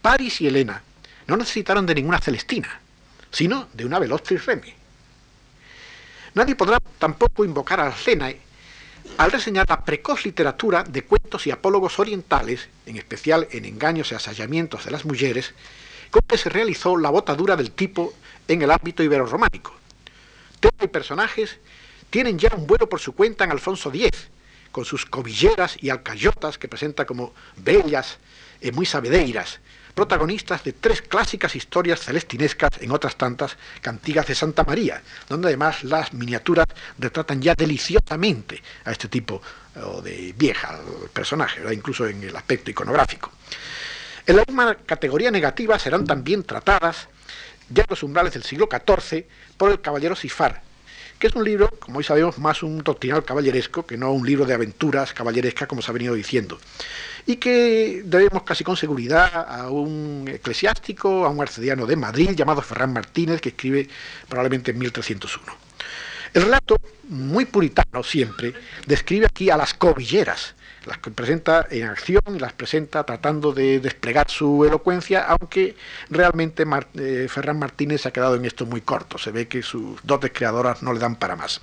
[0.00, 0.82] Paris y Helena
[1.26, 2.80] no necesitaron de ninguna Celestina,
[3.30, 4.74] sino de una veloz Remy.
[6.34, 8.40] Nadie podrá tampoco invocar a Lenae
[9.16, 14.14] al reseñar la precoz literatura de cuentos y apólogos orientales, en especial en engaños y
[14.14, 15.54] asallamientos de las mujeres,
[16.10, 18.14] con que se realizó la botadura del tipo
[18.46, 19.74] en el ámbito ibero-románico.
[20.60, 21.58] Tema y personajes
[22.10, 24.28] tienen ya un vuelo por su cuenta en Alfonso X,
[24.72, 28.18] con sus cobilleras y alcayotas que presenta como bellas
[28.60, 29.60] y muy sabedeiras,
[29.94, 35.82] protagonistas de tres clásicas historias celestinescas en otras tantas cantigas de Santa María, donde además
[35.82, 36.66] las miniaturas
[36.98, 39.42] retratan ya deliciosamente a este tipo
[40.02, 40.78] de vieja
[41.12, 43.32] personaje, incluso en el aspecto iconográfico.
[44.26, 47.08] En la misma categoría negativa serán también tratadas
[47.68, 49.24] ya los umbrales del siglo XIV
[49.56, 50.62] por el caballero Sifar,
[51.18, 54.46] que es un libro, como hoy sabemos, más un doctrinal caballeresco que no un libro
[54.46, 56.58] de aventuras caballerescas, como se ha venido diciendo,
[57.26, 62.62] y que debemos casi con seguridad a un eclesiástico, a un arcediano de Madrid llamado
[62.62, 63.88] Ferran Martínez, que escribe
[64.28, 65.68] probablemente en 1301.
[66.34, 66.76] El relato,
[67.08, 68.54] muy puritano siempre,
[68.86, 70.54] describe aquí a las cobilleras,
[70.86, 75.76] las presenta en acción y las presenta tratando de desplegar su elocuencia, aunque
[76.10, 76.64] realmente
[76.94, 80.82] eh, Ferran Martínez ha quedado en esto muy corto, se ve que sus dotes creadoras
[80.82, 81.60] no le dan para más.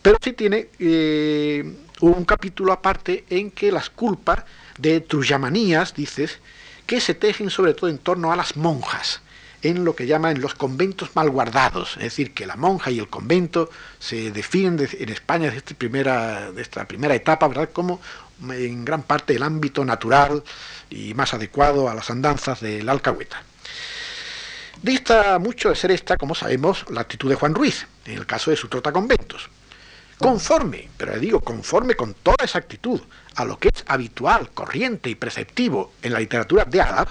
[0.00, 1.64] Pero sí tiene eh,
[2.00, 4.44] un capítulo aparte en que las culpas
[4.78, 6.38] de trujamanías, dices,
[6.86, 9.20] que se tejen sobre todo en torno a las monjas,
[9.62, 13.08] en lo que llaman los conventos mal guardados, es decir, que la monja y el
[13.08, 18.00] convento se definen en España desde esta primera, de esta primera etapa, como
[18.50, 20.42] en gran parte el ámbito natural
[20.90, 23.42] y más adecuado a las andanzas del alcahueta.
[24.82, 28.50] Dista mucho de ser esta, como sabemos, la actitud de Juan Ruiz, en el caso
[28.50, 29.48] de su trota conventos.
[30.18, 33.00] Conforme, pero le digo, conforme con toda esa actitud
[33.36, 37.08] a lo que es habitual, corriente y preceptivo en la literatura de Adab,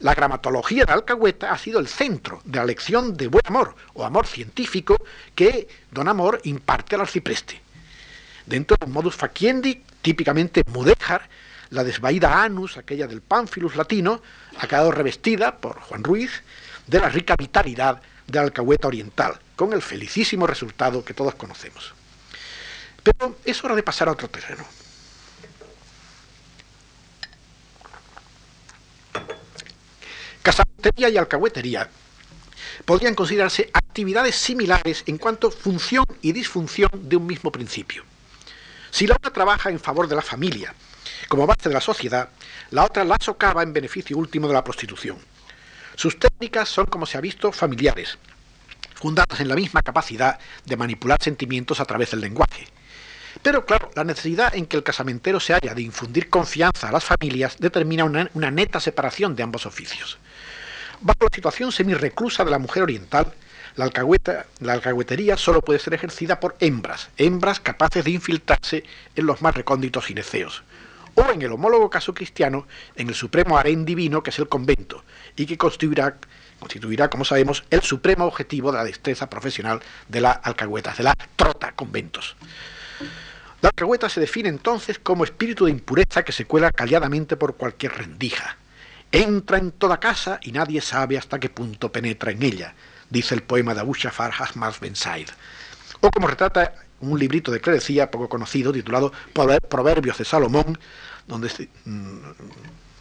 [0.00, 4.04] la gramatología de Alcahueta ha sido el centro de la lección de buen amor o
[4.04, 4.96] amor científico
[5.34, 7.60] que don Amor imparte al arcipreste.
[8.44, 11.28] Dentro del modus faciendi, típicamente mudéjar,
[11.70, 14.22] la desvaída anus, aquella del pánfilus latino,
[14.58, 16.42] ha quedado revestida por Juan Ruiz
[16.86, 21.92] de la rica vitalidad de alcahueta oriental, con el felicísimo resultado que todos conocemos.
[23.02, 24.64] Pero es hora de pasar a otro terreno.
[30.46, 31.90] Casamentería y alcahuetería
[32.84, 38.04] podrían considerarse actividades similares en cuanto función y disfunción de un mismo principio.
[38.92, 40.72] Si la una trabaja en favor de la familia,
[41.26, 42.28] como base de la sociedad,
[42.70, 45.18] la otra la socava en beneficio último de la prostitución.
[45.96, 48.16] Sus técnicas son, como se ha visto, familiares,
[48.94, 52.68] fundadas en la misma capacidad de manipular sentimientos a través del lenguaje.
[53.42, 57.04] Pero claro, la necesidad en que el casamentero se haya de infundir confianza a las
[57.04, 60.18] familias determina una, neta separación de ambos oficios.
[61.00, 63.32] Bajo la situación semi-reclusa de la mujer oriental,
[63.76, 63.84] la,
[64.72, 68.84] alcahuetería solo puede ser ejercida por hembras, hembras capaces de infiltrarse
[69.14, 70.62] en los más recónditos gineceos,
[71.14, 72.66] o en el homólogo caso cristiano,
[72.96, 75.04] en el supremo harén divino que es el convento,
[75.36, 76.16] y que constituirá,
[76.58, 81.14] constituirá, como sabemos, el supremo objetivo de la destreza profesional de la alcahueta, de la
[81.36, 82.36] trota conventos.
[83.60, 87.92] La alcahueta se define entonces como espíritu de impureza que se cuela calladamente por cualquier
[87.92, 88.56] rendija.
[89.12, 92.74] Entra en toda casa y nadie sabe hasta qué punto penetra en ella,
[93.08, 95.28] dice el poema de Abu Shafar Hasmaz Ben Said.
[96.00, 100.78] O como retrata un librito de clerecía poco conocido titulado Proverbios de Salomón,
[101.26, 101.48] donde,
[101.84, 102.18] mm,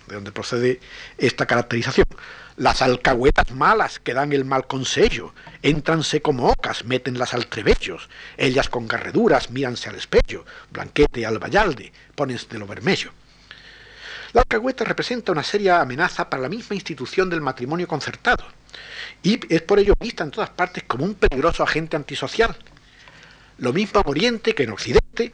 [0.08, 0.80] de donde procede
[1.18, 2.06] esta caracterización.
[2.58, 8.70] Las alcahuetas malas que dan el mal consejo, entranse como ocas, métenlas al trebellos, ellas
[8.70, 13.12] con garreduras míranse al espejo, blanquete al vallalde, ponense de lo vermello.
[14.36, 18.44] La alcahueta representa una seria amenaza para la misma institución del matrimonio concertado,
[19.24, 22.54] y es por ello vista en todas partes como un peligroso agente antisocial.
[23.60, 25.34] Lo mismo en Oriente que en Occidente,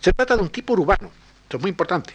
[0.00, 1.10] se trata de un tipo urbano,
[1.42, 2.12] esto es muy importante,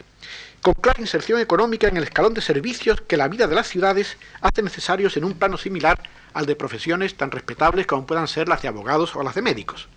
[0.62, 4.16] con clara inserción económica en el escalón de servicios que la vida de las ciudades
[4.40, 6.02] hace necesarios en un plano similar
[6.34, 9.90] al de profesiones tan respetables como puedan ser las de abogados o las de médicos.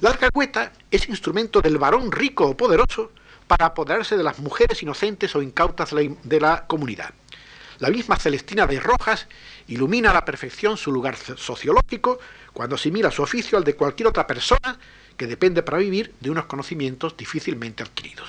[0.00, 3.10] La alcahueta es instrumento del varón rico o poderoso
[3.48, 7.12] para apoderarse de las mujeres inocentes o incautas de la comunidad.
[7.80, 9.26] La misma Celestina de Rojas
[9.66, 12.18] ilumina a la perfección su lugar sociológico
[12.52, 14.78] cuando asimila su oficio al de cualquier otra persona
[15.16, 18.28] que depende para vivir de unos conocimientos difícilmente adquiridos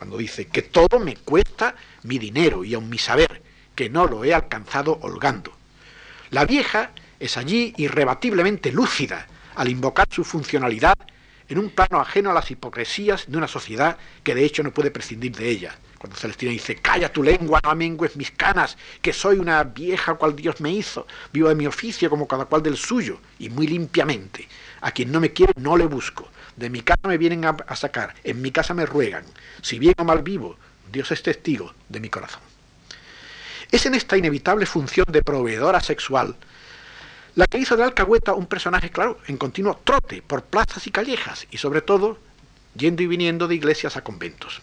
[0.00, 3.42] cuando dice que todo me cuesta mi dinero y aun mi saber,
[3.74, 5.52] que no lo he alcanzado holgando.
[6.30, 10.94] La vieja es allí irrebatiblemente lúcida al invocar su funcionalidad
[11.50, 14.92] en un plano ajeno a las hipocresías de una sociedad que de hecho no puede
[14.92, 15.76] prescindir de ella.
[15.98, 20.36] Cuando Celestina dice, calla tu lengua, no amengues mis canas, que soy una vieja cual
[20.36, 24.48] Dios me hizo, vivo de mi oficio como cada cual del suyo, y muy limpiamente.
[24.80, 26.28] A quien no me quiere no le busco.
[26.56, 29.24] De mi casa me vienen a, sacar, en mi casa me ruegan.
[29.60, 30.56] Si bien o mal vivo,
[30.92, 32.42] Dios es testigo de mi corazón.
[33.72, 36.36] Es en esta inevitable función de proveedora sexual
[37.34, 41.46] la que hizo de Alcahueta un personaje, claro, en continuo trote por plazas y callejas,
[41.50, 42.18] y sobre todo
[42.74, 44.60] yendo y viniendo de iglesias a conventos.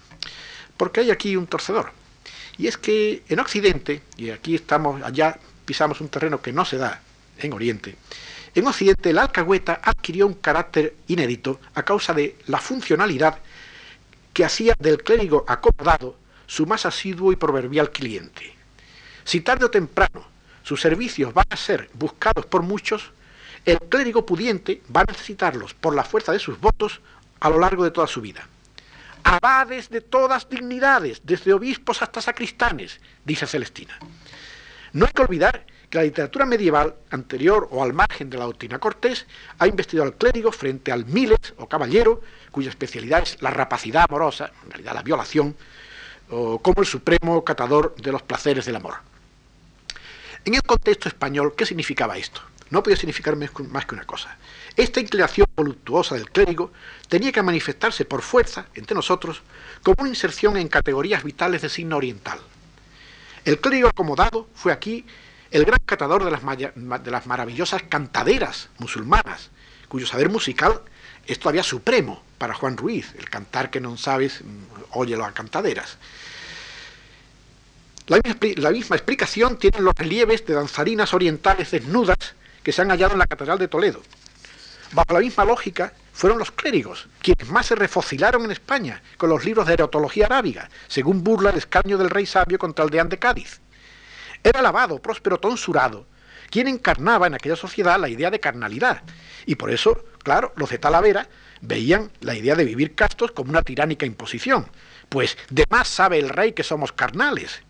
[0.76, 1.91] Porque hay aquí un torcedor.
[2.57, 6.78] Y es que en Occidente, y aquí estamos, allá pisamos un terreno que no se
[6.78, 7.01] da
[7.39, 7.95] en Oriente,
[8.55, 13.38] en Occidente, la alcahueta adquirió un carácter inédito a causa de la funcionalidad
[14.34, 18.55] que hacía del clérigo acomodado su más asiduo y proverbial cliente.
[19.26, 20.26] Si tarde o temprano
[20.68, 23.11] sus servicios van a ser buscados por muchos,
[23.65, 26.99] el clérigo pudiente va a necesitarlos por la fuerza de sus votos
[27.39, 28.45] a lo largo de toda su vida.
[29.24, 33.97] Abades de todas dignidades, desde obispos hasta sacristanes, dice Celestina.
[34.91, 38.78] No hay que olvidar que la literatura medieval, anterior o al margen de la doctrina
[38.78, 39.26] cortés,
[39.59, 44.51] ha investido al clérigo frente al miles o caballero, cuya especialidad es la rapacidad amorosa,
[44.65, 45.55] en realidad la violación,
[46.28, 49.07] como el supremo catador de los placeres del amor.
[50.47, 52.39] En el contexto español, ¿qué significaba esto?
[52.69, 54.37] No podía significar más que una cosa.
[54.77, 56.71] Esta inclinación voluptuosa del clérigo
[57.09, 59.41] tenía que manifestarse por fuerza entre nosotros
[59.83, 62.39] como una inserción en categorías vitales de signo oriental.
[63.43, 65.05] El clérigo acomodado fue aquí
[65.51, 69.49] el gran catador de las, de las maravillosas cantaderas musulmanas,
[69.89, 70.81] cuyo saber musical
[71.25, 75.97] es todavía supremo para Juan Ruiz, el cantar que no sabes, mm, óyelo a cantaderas.
[78.08, 83.20] La misma, explicación tienen los relieves de danzarinas orientales desnudas que se han hallado en
[83.20, 84.01] la Catedral de Toledo.
[84.93, 89.43] Bajo la misma lógica, fueron los clérigos quienes más se refocilaron en España con los
[89.43, 93.20] libros de erotología arábiga, según burla el escaño del rey sabio contra el deán de
[93.20, 93.60] Cádiz.
[94.41, 96.08] Era alabado, próspero, tonsurado,
[96.49, 99.03] quien encarnaba en aquella sociedad la idea de carnalidad.
[99.45, 101.28] Y por eso, claro, los de Talavera
[101.60, 104.72] veían la idea de vivir castos como una tiránica imposición.
[105.10, 107.64] Pues de más sabe el rey que somos carnales.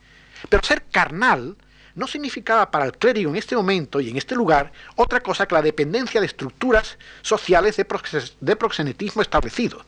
[0.50, 1.58] Pero ser carnal
[1.98, 5.56] no significaba para el clérigo en este momento y en este lugar otra cosa que
[5.56, 9.84] la dependencia de estructuras sociales de, proxenetismo establecido.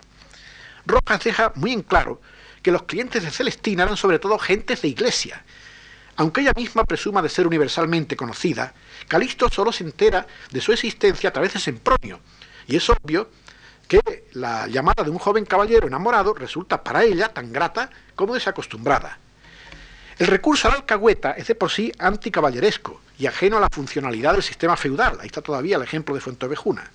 [0.88, 2.20] Rojas deja muy en claro
[2.64, 5.46] que los clientes de Celestina eran sobre todo gentes de iglesia,
[6.16, 8.74] Aunque ella misma presuma de ser universalmente conocida,
[9.08, 12.20] Calisto solo se entera de su existencia a través de Sempronio,
[12.68, 13.30] y es obvio
[13.88, 19.18] que la llamada de un joven caballero enamorado resulta para ella tan grata como desacostumbrada.
[20.20, 24.34] El recurso a la alcahueta es de por sí anticaballeresco y ajeno a la funcionalidad
[24.34, 25.18] del sistema feudal.
[25.22, 26.92] Ahí está todavía el ejemplo de Fuentovejuna.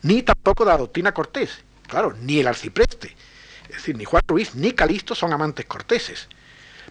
[0.00, 1.58] Ni tampoco de la doctrina cortés.
[1.86, 3.14] Claro, ni el arcipreste.
[3.68, 6.28] Es decir, ni Juan Ruiz ni Calisto son amantes corteses.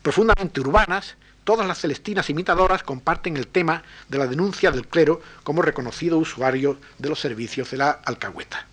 [0.03, 5.63] Profundamente urbanas, todas las celestinas imitadoras comparten el tema de la denuncia del clero como
[5.63, 8.67] reconocido usuario de los servicios de la alcahueta.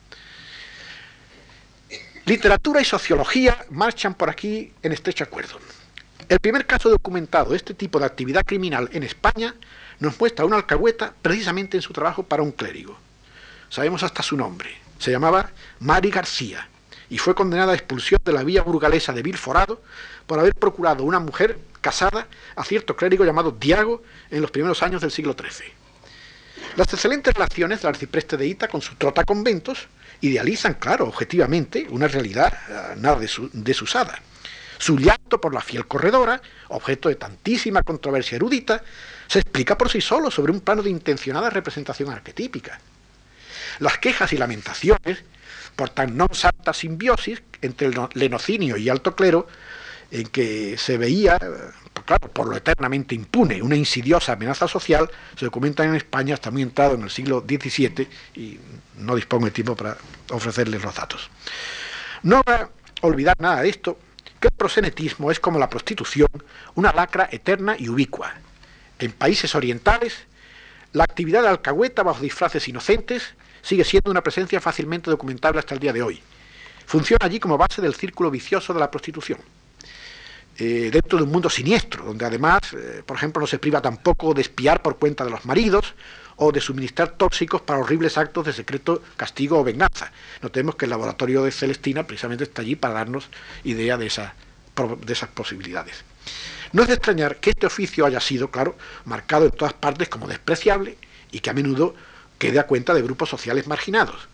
[2.26, 5.58] Literatura y sociología marchan por aquí en estrecho acuerdo.
[6.28, 9.54] El primer caso documentado de este tipo de actividad criminal en España
[9.98, 12.98] nos muestra una alcahueta precisamente en su trabajo para un clérigo.
[13.70, 14.76] Sabemos hasta su nombre.
[14.98, 15.50] Se llamaba
[15.80, 16.68] Mari García
[17.08, 19.80] y fue condenada a expulsión de la vía burgalesa de Vilforado
[20.26, 22.26] por haber procurado una mujer casada
[22.56, 25.72] a cierto clérigo llamado Diago en los primeros años del siglo XIII.
[26.76, 29.88] Las excelentes relaciones del arcipreste de Ita con su trota conventos
[30.20, 33.18] idealizan, claro, objetivamente, una realidad eh, nada
[33.52, 34.20] desusada.
[34.78, 38.82] Su llanto por la fiel corredora, objeto de tantísima controversia erudita,
[39.26, 42.80] se explica por sí solo sobre un plano de intencionada representación arquetípica.
[43.80, 45.24] Las quejas y lamentaciones
[45.76, 49.46] por tan no santa simbiosis entre el lenocinio y alto clero,
[50.10, 51.38] en que se veía,
[52.04, 56.62] claro, por lo eternamente impune, una insidiosa amenaza social, se documentan en España hasta muy
[56.62, 58.58] entrado en el siglo XVII y
[58.96, 59.96] no dispongo de tiempo para
[60.30, 61.28] ofrecerles los datos.
[62.22, 62.68] No a
[63.02, 63.98] olvidar nada de esto,
[64.40, 66.28] que el prosenetismo es como la prostitución,
[66.74, 68.32] una lacra eterna y ubicua.
[68.98, 70.14] En países orientales,
[70.92, 75.80] la actividad de alcahueta bajo disfraces inocentes sigue siendo una presencia fácilmente documentable hasta el
[75.80, 76.22] día de hoy.
[76.86, 79.38] Funciona allí como base del círculo vicioso de la prostitución.
[80.56, 84.34] Eh, dentro de un mundo siniestro, donde además, eh, por ejemplo, no se priva tampoco
[84.34, 85.94] de espiar por cuenta de los maridos
[86.38, 90.12] o de suministrar tóxicos para horribles actos de secreto castigo o venganza.
[90.40, 93.28] Notemos que el laboratorio de Celestina precisamente está allí para darnos
[93.64, 94.32] idea de, esas
[95.34, 96.04] posibilidades.
[96.72, 100.28] No es de extrañar que este oficio haya sido, claro, marcado en todas partes como
[100.28, 100.96] despreciable
[101.32, 101.94] y que a menudo
[102.38, 104.28] quede a cuenta de grupos sociales marginados.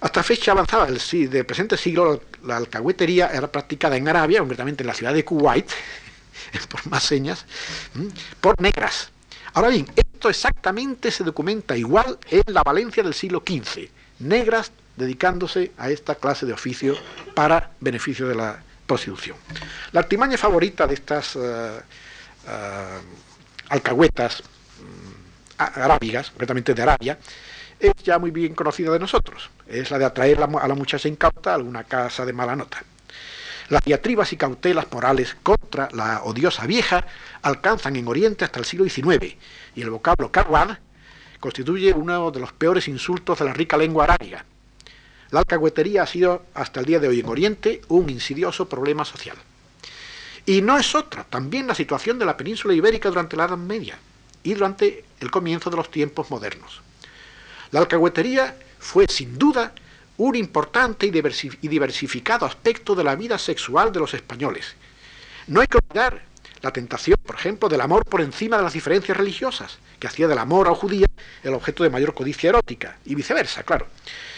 [0.00, 4.94] Hasta fecha avanzada del, presente siglo, la alcahuetería era practicada en Arabia, concretamente en la
[4.94, 5.68] ciudad de Kuwait,
[6.68, 7.44] por más señas,
[8.40, 9.10] por negras.
[9.54, 13.88] Ahora bien, esto exactamente se documenta igual en la Valencia del siglo XV,
[14.20, 16.96] negras dedicándose a esta clase de oficio
[17.34, 19.36] para beneficio de la prostitución.
[19.92, 21.80] La artimaña favorita de estas uh, uh,
[23.68, 27.18] alcahuetas mm, arábigas, concretamente de Arabia,
[27.78, 29.50] es ya muy bien conocida de nosotros.
[29.66, 32.82] Es la de atraer a la muchacha incauta a alguna casa de mala nota.
[33.68, 35.36] Las diatribas y cautelas morales
[35.92, 37.06] la odiosa vieja
[37.42, 39.36] alcanzan en Oriente hasta el siglo XIX,
[39.74, 40.78] y el vocablo carwad
[41.40, 44.44] constituye uno de los peores insultos de la rica lengua arábiga.
[45.30, 49.36] La alcahuetería ha sido hasta el día de hoy en Oriente un insidioso problema social.
[50.46, 53.98] Y no es otra, también la situación de la península ibérica durante la Edad Media
[54.42, 56.80] y durante el comienzo de los tiempos modernos.
[57.70, 59.74] La alcahuetería fue sin duda
[60.16, 61.10] un importante y
[61.68, 64.74] diversificado aspecto de la vida sexual de los españoles.
[65.48, 66.20] No hay que olvidar
[66.60, 70.36] la tentación, por ejemplo, del amor por encima de las diferencias religiosas, que hacía del
[70.36, 71.06] amor a judía
[71.42, 73.86] el objeto de mayor codicia erótica, y viceversa, claro,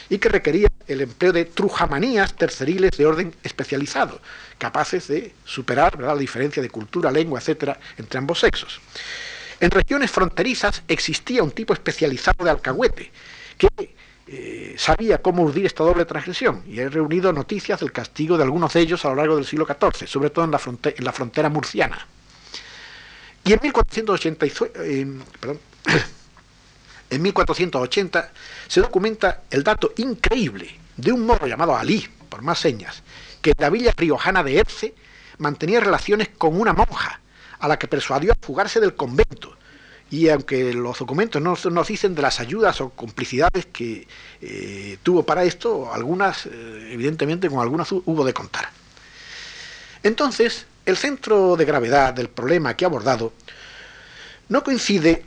[0.09, 4.21] y que requería el empleo de trujamanías terceriles de orden especializado,
[4.59, 8.81] capaces de superar la diferencia de cultura, lengua, etcétera, entre ambos sexos.
[9.59, 13.11] En regiones fronterizas existía un tipo especializado de alcahuete,
[13.59, 13.69] que
[14.33, 18.72] eh, sabía cómo urdir esta doble transgresión y he reunido noticias del castigo de algunos
[18.72, 22.07] de ellos a lo largo del siglo XIV, sobre todo en la, frontera murciana.
[23.43, 24.47] Y en 1480,
[24.85, 25.01] eh,
[27.11, 28.33] en 1480
[28.68, 33.03] se documenta el dato increíble de un morro llamado Ali, por más señas,
[33.43, 34.95] que en la villa riojana de Erce
[35.39, 37.18] mantenía relaciones con una monja,
[37.59, 39.57] a la que persuadió a fugarse del convento
[40.11, 44.09] y aunque los documentos no nos dicen de las ayudas o complicidades que
[44.41, 48.71] eh, tuvo para esto, algunas, eh, evidentemente, con algunas hubo de contar.
[50.03, 53.33] Entonces, el centro de gravedad del problema que ha abordado
[54.49, 55.25] no coincide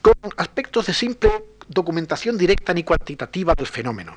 [0.00, 1.30] con aspectos de simple
[1.68, 4.16] documentación directa ni cuantitativa del fenómeno.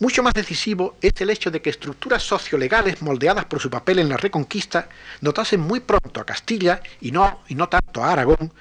[0.00, 4.08] Mucho más decisivo es el hecho de que estructuras sociolegales moldeadas por su papel en
[4.08, 4.88] la Reconquista
[5.20, 8.52] notasen muy pronto a Castilla y no, y no tanto a Aragón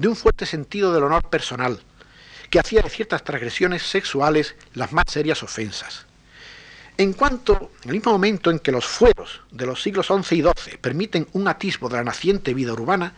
[0.00, 1.78] de un fuerte sentido del honor personal,
[2.48, 6.06] que hacía de ciertas transgresiones sexuales las más serias ofensas.
[6.96, 10.42] En cuanto, en el mismo momento en que los fueros de los siglos XI y
[10.42, 13.12] XII permiten un atisbo de la naciente vida urbana,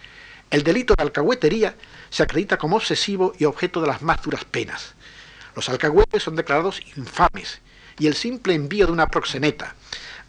[0.50, 1.76] el delito de alcahuetería
[2.10, 4.94] se acredita como obsesivo y objeto de las más duras penas.
[5.54, 7.60] Los alcahuetes son declarados infames
[7.96, 9.76] y el simple envío de una proxeneta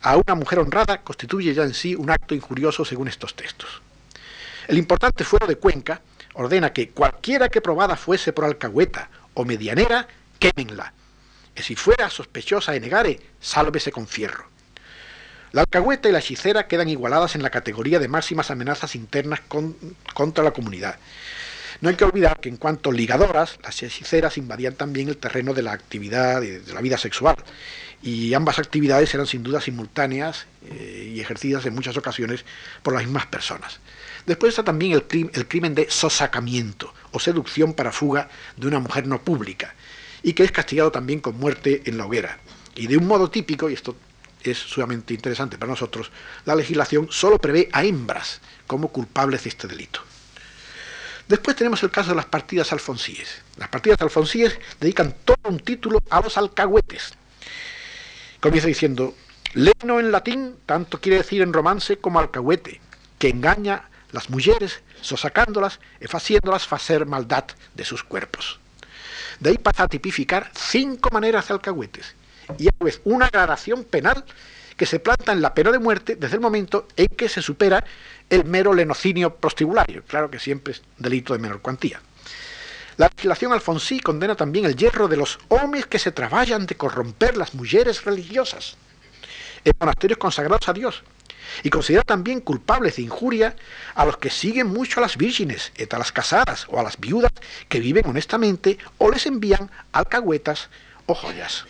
[0.03, 3.81] a una mujer honrada constituye ya en sí un acto injurioso según estos textos.
[4.67, 5.99] El importante fuero de Cuenca
[6.33, 10.07] ordena que cualquiera que probada fuese por alcahueta o medianera,
[10.39, 10.93] quémenla,
[11.55, 14.45] y si fuera sospechosa de negare, sálvese con fierro.
[15.51, 19.39] La alcahueta y la hechicera quedan igualadas en la categoría de máximas amenazas internas
[20.13, 20.97] contra la comunidad.
[21.79, 25.61] No hay que olvidar que en cuanto ligadoras, las hechiceras invadían también el terreno de
[25.61, 27.35] la actividad, de, la vida sexual,
[28.01, 32.45] y ambas actividades eran sin duda simultáneas eh, y ejercidas en muchas ocasiones
[32.81, 33.79] por las mismas personas.
[34.25, 39.21] Después está también el, crimen de sosacamiento o seducción para fuga de una mujer no
[39.21, 39.75] pública,
[40.21, 42.39] y que es castigado también con muerte en la hoguera.
[42.75, 43.95] Y de un modo típico, y esto
[44.41, 46.11] es sumamente interesante para nosotros,
[46.45, 50.01] la legislación solo prevé a hembras como culpables de este delito.
[51.27, 53.41] Después tenemos el caso de las partidas alfonsíes.
[53.57, 57.13] Las partidas alfonsíes dedican todo un título a los alcahuetes.
[58.41, 59.15] Comienza diciendo,
[59.53, 62.81] leno en latín tanto quiere decir en romance como alcahuete,
[63.19, 68.59] que engaña las mujeres, sosacándolas y haciéndolas hacer maldad de sus cuerpos.
[69.39, 72.15] De ahí pasa a tipificar cinco maneras de alcahuetes
[72.57, 74.23] y a vez una gradación penal
[74.77, 77.83] que se planta en la pena de muerte desde el momento en que se supera
[78.29, 82.01] el mero lenocinio prostibulario, claro que siempre es delito de menor cuantía.
[82.97, 87.35] La legislación alfonsí condena también el hierro de los hombres que se trabajan de corromper
[87.35, 88.77] las mujeres religiosas
[89.65, 91.03] en monasterios consagrados a Dios
[91.61, 93.55] y considera también culpables de injuria
[93.93, 97.31] a los que siguen mucho a las vírgenes, a las casadas o a las viudas
[97.69, 100.69] que viven honestamente o les envían alcahuetas
[101.05, 101.65] o joyas.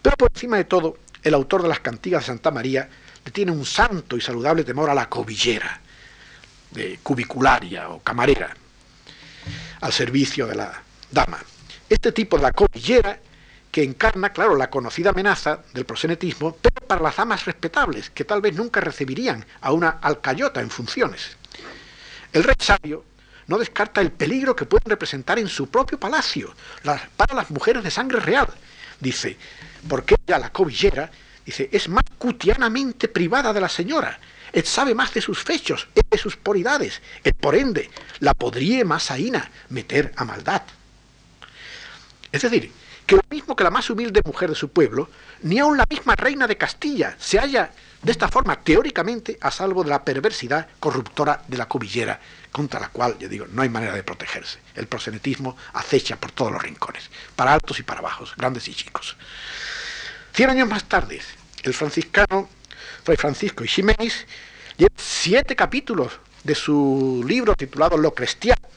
[0.00, 2.88] Pero por encima de todo, el autor de las cantigas de Santa María
[3.24, 5.80] le tiene un santo y saludable temor a la cobillera,
[6.70, 8.56] de cubicularia o camarera,
[9.80, 11.38] al servicio de la dama.
[11.88, 13.18] Este tipo de la cobillera
[13.70, 18.40] que encarna, claro, la conocida amenaza del prosenetismo, pero para las damas respetables, que tal
[18.40, 21.36] vez nunca recibirían a una alcayota en funciones.
[22.32, 23.04] El rey sabio
[23.46, 26.54] no descarta el peligro que pueden representar en su propio palacio
[27.16, 28.48] para las mujeres de sangre real.
[28.98, 29.36] Dice,
[29.88, 31.10] porque ella, la cobillera,
[31.44, 34.18] dice, es más cutianamente privada de la señora,
[34.52, 39.10] él sabe más de sus fechos, de sus poridades, él por ende la podría más
[39.10, 40.62] aína meter a maldad.
[42.32, 42.72] Es decir,
[43.10, 45.10] que lo mismo que la más humilde mujer de su pueblo,
[45.42, 49.82] ni aun la misma reina de Castilla se halla de esta forma teóricamente a salvo
[49.82, 52.20] de la perversidad corruptora de la cobillera,
[52.52, 54.60] contra la cual, yo digo, no hay manera de protegerse.
[54.76, 59.16] El prosenetismo acecha por todos los rincones, para altos y para bajos, grandes y chicos.
[60.32, 61.20] Cien años más tarde,
[61.64, 62.48] el franciscano
[63.02, 64.24] Fray Francisco y Ximénez
[64.76, 66.12] lleva siete capítulos
[66.44, 68.69] de su libro titulado Lo Cristiano,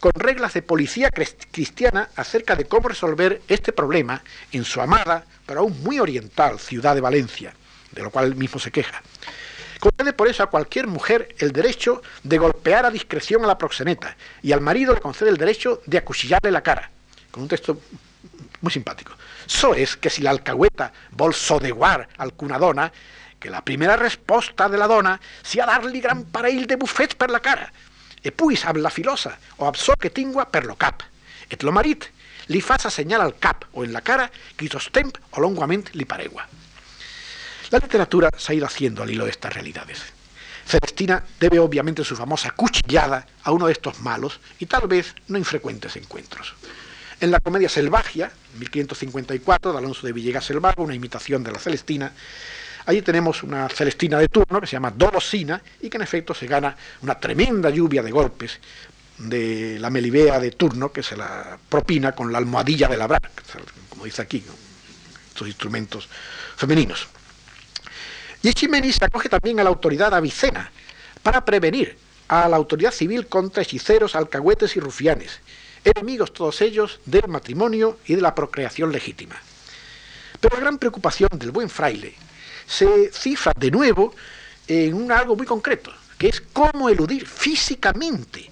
[0.00, 5.60] con reglas de policía cristiana acerca de cómo resolver este problema en su amada, pero
[5.60, 7.54] aún muy oriental, ciudad de Valencia,
[7.92, 9.02] de lo cual él mismo se queja.
[9.78, 14.16] Concede por eso a cualquier mujer el derecho de golpear a discreción a la proxeneta
[14.42, 16.90] y al marido le concede el derecho de acuchillarle la cara,
[17.30, 17.80] con un texto
[18.60, 19.12] muy simpático.
[19.46, 22.92] So es que si la alcahueta vol sodeguar al cunadona,
[23.38, 27.40] que la primera respuesta de la dona sia darle gran parell de bufets per la
[27.40, 27.72] cara,
[28.22, 31.02] e puis la filosa o amb que tingua per lo cap,
[31.48, 32.06] et lo marit
[32.48, 36.46] li faça señal al cap o en la cara que sostemp o longuament li paregua.
[37.70, 40.02] La literatura se ha ido haciendo al hilo de estas realidades.
[40.66, 45.38] Celestina debe obviamente su famosa cuchillada a uno de estos malos y tal vez no
[45.38, 46.54] infrecuentes encuentros.
[47.20, 52.12] En la comedia Selvagia, 1554, de Alonso de Villegas Selvago, una imitación de la Celestina,
[52.86, 56.46] allí tenemos una Celestina de turno que se llama Dolosina y que en efecto se
[56.46, 58.58] gana una tremenda lluvia de golpes
[59.18, 63.30] de la melibea de turno que se la propina con la almohadilla de labrar,
[63.88, 64.42] como dice aquí,
[65.28, 66.08] estos instrumentos
[66.56, 67.06] femeninos.
[68.42, 70.70] Y Ximenis se acoge también a la autoridad avicena
[71.22, 75.40] para prevenir a la autoridad civil contra hechiceros, alcahuetes y rufianes,
[75.84, 79.36] enemigos todos ellos del matrimonio y de la procreación legítima.
[80.40, 82.14] Pero la gran preocupación del buen fraile
[82.70, 84.14] se cifra de nuevo
[84.68, 88.48] en un algo muy concreto, que es cómo eludir físicamente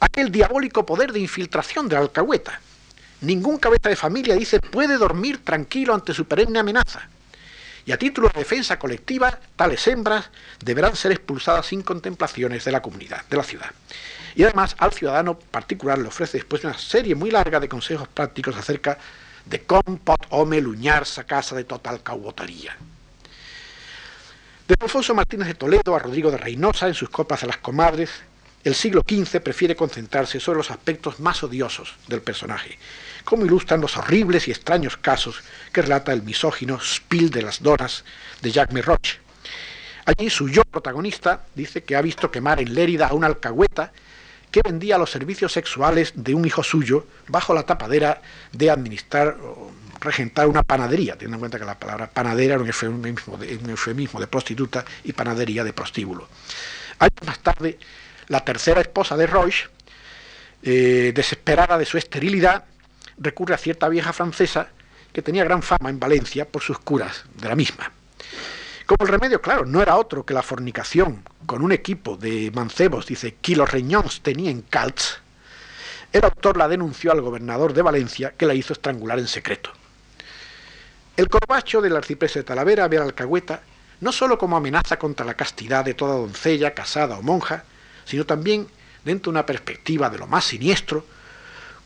[0.00, 2.60] aquel diabólico poder de infiltración de la alcahueta.
[3.20, 7.08] Ningún cabeza de familia dice puede dormir tranquilo ante su perenne amenaza
[7.86, 12.80] y a título de defensa colectiva, tales hembras deberán ser expulsadas sin contemplaciones de la
[12.80, 13.70] comunidad, de la ciudad.
[14.34, 18.56] Y además al ciudadano particular le ofrece después una serie muy larga de consejos prácticos
[18.56, 18.98] acerca de
[19.66, 22.76] cómo pot home luñar sa casa de total caubotaría.
[24.66, 28.10] De Alfonso Martínez de Toledo a Rodrigo de Reynosa en sus copas a las comadres,
[28.64, 32.78] el siglo XV prefiere concentrarse sobre los aspectos más odiosos del personaje,
[33.24, 38.04] como ilustran los horribles y extraños casos que relata el misógino Spill de las Donas
[38.40, 39.20] de Jacques Roche.
[40.06, 43.92] Allí su yo protagonista dice que ha visto quemar en Lérida a una alcahueta
[44.54, 49.72] que vendía los servicios sexuales de un hijo suyo bajo la tapadera de administrar o
[49.98, 54.84] regentar una panadería, teniendo en cuenta que la palabra panadera era un eufemismo de, prostituta
[55.02, 56.28] y panadería de prostíbulo.
[57.00, 57.80] Años más tarde,
[58.28, 59.66] la tercera esposa de Roche,
[60.62, 62.62] eh, desesperada de su esterilidad,
[63.18, 64.68] recurre a cierta vieja francesa
[65.12, 67.90] que tenía gran fama en Valencia por sus curas de la misma.
[68.86, 73.06] Como el remedio, claro, no era otro que la fornicación con un equipo de mancebos,
[73.06, 75.20] dice, que los reñones tenían calts,
[76.12, 79.70] el autor la denunció al gobernador de Valencia, que la hizo estrangular en secreto.
[81.16, 83.62] El corbacho del arcipreste de Talavera ve a la alcahueta
[84.00, 87.64] no sólo como amenaza contra la castidad de toda doncella, casada o monja,
[88.04, 88.68] sino también
[89.04, 91.06] dentro de una perspectiva de lo más siniestro,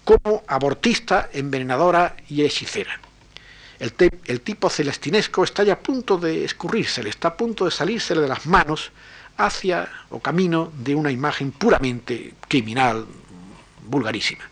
[0.04, 3.00] como abortista, envenenadora y hechicera.
[3.78, 8.28] El, tipo celestinesco está ya a punto de escurrírsele, está a punto de salírsele de
[8.28, 8.90] las manos
[9.36, 13.06] hacia o camino de una imagen puramente criminal,
[13.86, 14.44] vulgarísima.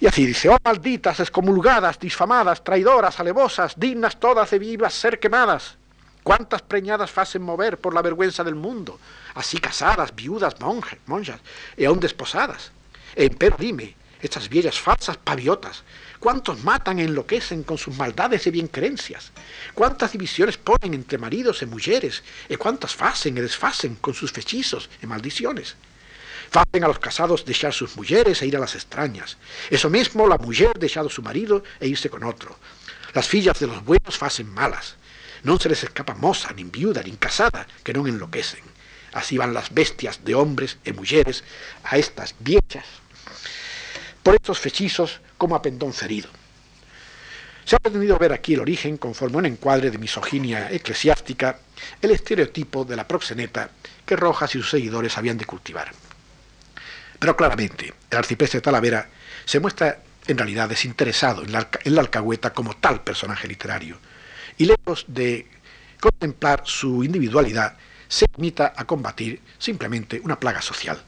[0.00, 5.76] Y así dice, oh malditas, excomulgadas, difamadas, traidoras, alevosas, dignas todas de vivas ser quemadas.
[6.22, 9.00] ¿Cuántas preñadas facen mover por la vergüenza del mundo?
[9.34, 11.40] Así casadas, viudas, monjas, monjas,
[11.76, 12.70] y aún desposadas.
[13.38, 15.82] Pero dime, estas viejas falsas paviotas,
[16.20, 19.32] ¿Cuántos matan e enloquecen con sus maldades y bienquerencias?
[19.72, 22.22] ¿Cuántas divisiones ponen entre maridos y mujeres?
[22.46, 25.76] ¿Y cuántas facen y desfacen con sus fechizos y maldiciones?
[26.50, 29.38] Facen a los casados dejar sus mujeres e ir a las extrañas.
[29.70, 32.54] Eso mismo la mujer dejado su marido e irse con otro.
[33.14, 34.96] Las fillas de los buenos facen malas.
[35.42, 38.60] No se les escapa moza, ni viuda, ni casada, que no enloquecen.
[39.14, 41.44] Así van las bestias de hombres y mujeres
[41.82, 42.84] a estas viejas.
[44.22, 46.28] Por estos fechizos como a pendón ferido.
[47.64, 51.60] Se ha pretendido ver aquí el origen, conforme un encuadre de misoginia eclesiástica,
[52.02, 53.70] el estereotipo de la proxeneta
[54.04, 55.90] que Rojas y sus seguidores habían de cultivar.
[57.18, 59.08] Pero claramente, el arcipreste de Talavera
[59.46, 63.96] se muestra en realidad desinteresado en la, en la alcahueta como tal personaje literario,
[64.58, 65.46] y lejos de
[66.00, 67.78] contemplar su individualidad,
[68.08, 71.00] se limita a combatir simplemente una plaga social.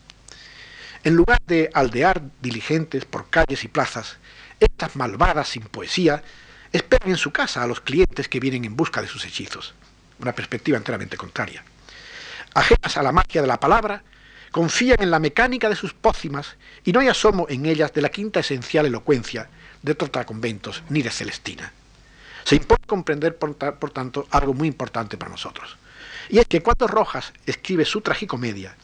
[1.04, 4.18] En lugar de aldear diligentes por calles y plazas,
[4.62, 6.22] estas malvadas sin poesía
[6.72, 9.74] esperan en su casa a los clientes que vienen en busca de sus hechizos.
[10.18, 11.64] Una perspectiva enteramente contraria.
[12.54, 14.02] Ajenas a la magia de la palabra,
[14.50, 18.10] confían en la mecánica de sus pócimas y no hay asomo en ellas de la
[18.10, 19.48] quinta esencial elocuencia
[19.82, 21.72] de Conventos ni de Celestina.
[22.44, 25.76] Se impone comprender, por, por, tanto, algo muy importante para nosotros.
[26.28, 28.76] Y es que cuando Rojas escribe su tragicomedia,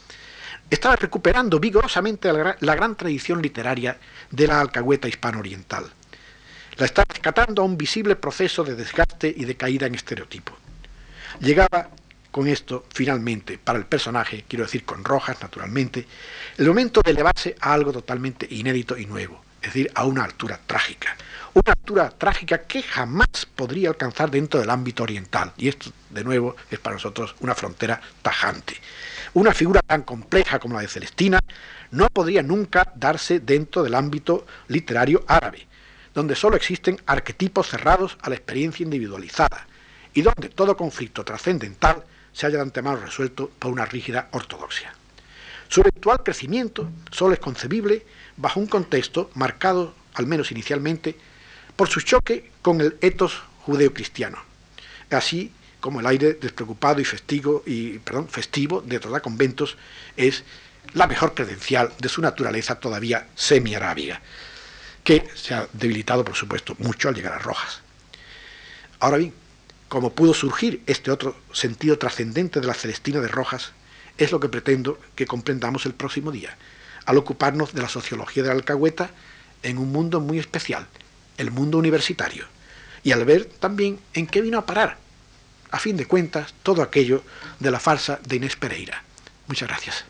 [0.71, 3.99] estaba recuperando vigorosamente la, gran tradición literaria
[4.31, 5.85] de la alcahueta hispano-oriental.
[6.77, 10.57] La está rescatando a un visible proceso de desgaste y de caída en estereotipo.
[11.41, 11.91] Llegaba
[12.31, 16.07] con esto, finalmente, para el personaje, quiero decir con Rojas, naturalmente,
[16.59, 20.61] el momento de elevarse a algo totalmente inédito y nuevo, es decir, a una altura
[20.67, 21.17] trágica.
[21.55, 25.53] Una altura trágica que jamás podría alcanzar dentro del ámbito oriental.
[25.57, 28.77] Y esto, de nuevo, es para nosotros una frontera tajante.
[29.39, 31.39] Una figura tan compleja como la de Celestina
[31.93, 35.65] no podría nunca darse dentro del ámbito literario árabe,
[36.13, 39.69] donde solo existen arquetipos cerrados a la experiencia individualizada
[40.13, 44.93] y donde todo conflicto trascendental se haya de antemano resuelto por una rígida ortodoxia.
[45.69, 48.05] Su eventual crecimiento solo es concebible
[48.37, 51.15] bajo un contexto marcado, al menos inicialmente,
[51.77, 54.39] por su choque con el etos judeocristiano,
[55.11, 55.53] así
[55.89, 59.79] como el aire despreocupado y festivo, y, festivo de toda conventos
[60.19, 60.45] es
[60.93, 64.21] la mejor credencial de su naturaleza todavía semi-arábiga,
[65.03, 67.81] que se ha debilitado, por supuesto, mucho al llegar a Rojas.
[69.01, 69.33] Ahora bien,
[69.89, 73.73] como pudo surgir este otro sentido trascendente de la Celestina de Rojas,
[74.19, 76.55] es lo que pretendo que comprendamos el próximo día,
[77.07, 79.11] al ocuparnos de la sociología de la alcahueta
[79.63, 80.87] en un mundo muy especial,
[81.39, 82.45] el mundo universitario,
[83.03, 85.08] y al ver también en qué vino a parar
[85.71, 87.23] a fin de cuentas, todo aquello
[87.59, 89.03] de la farsa de Inés Pereira.
[89.47, 90.05] Muchas gracias.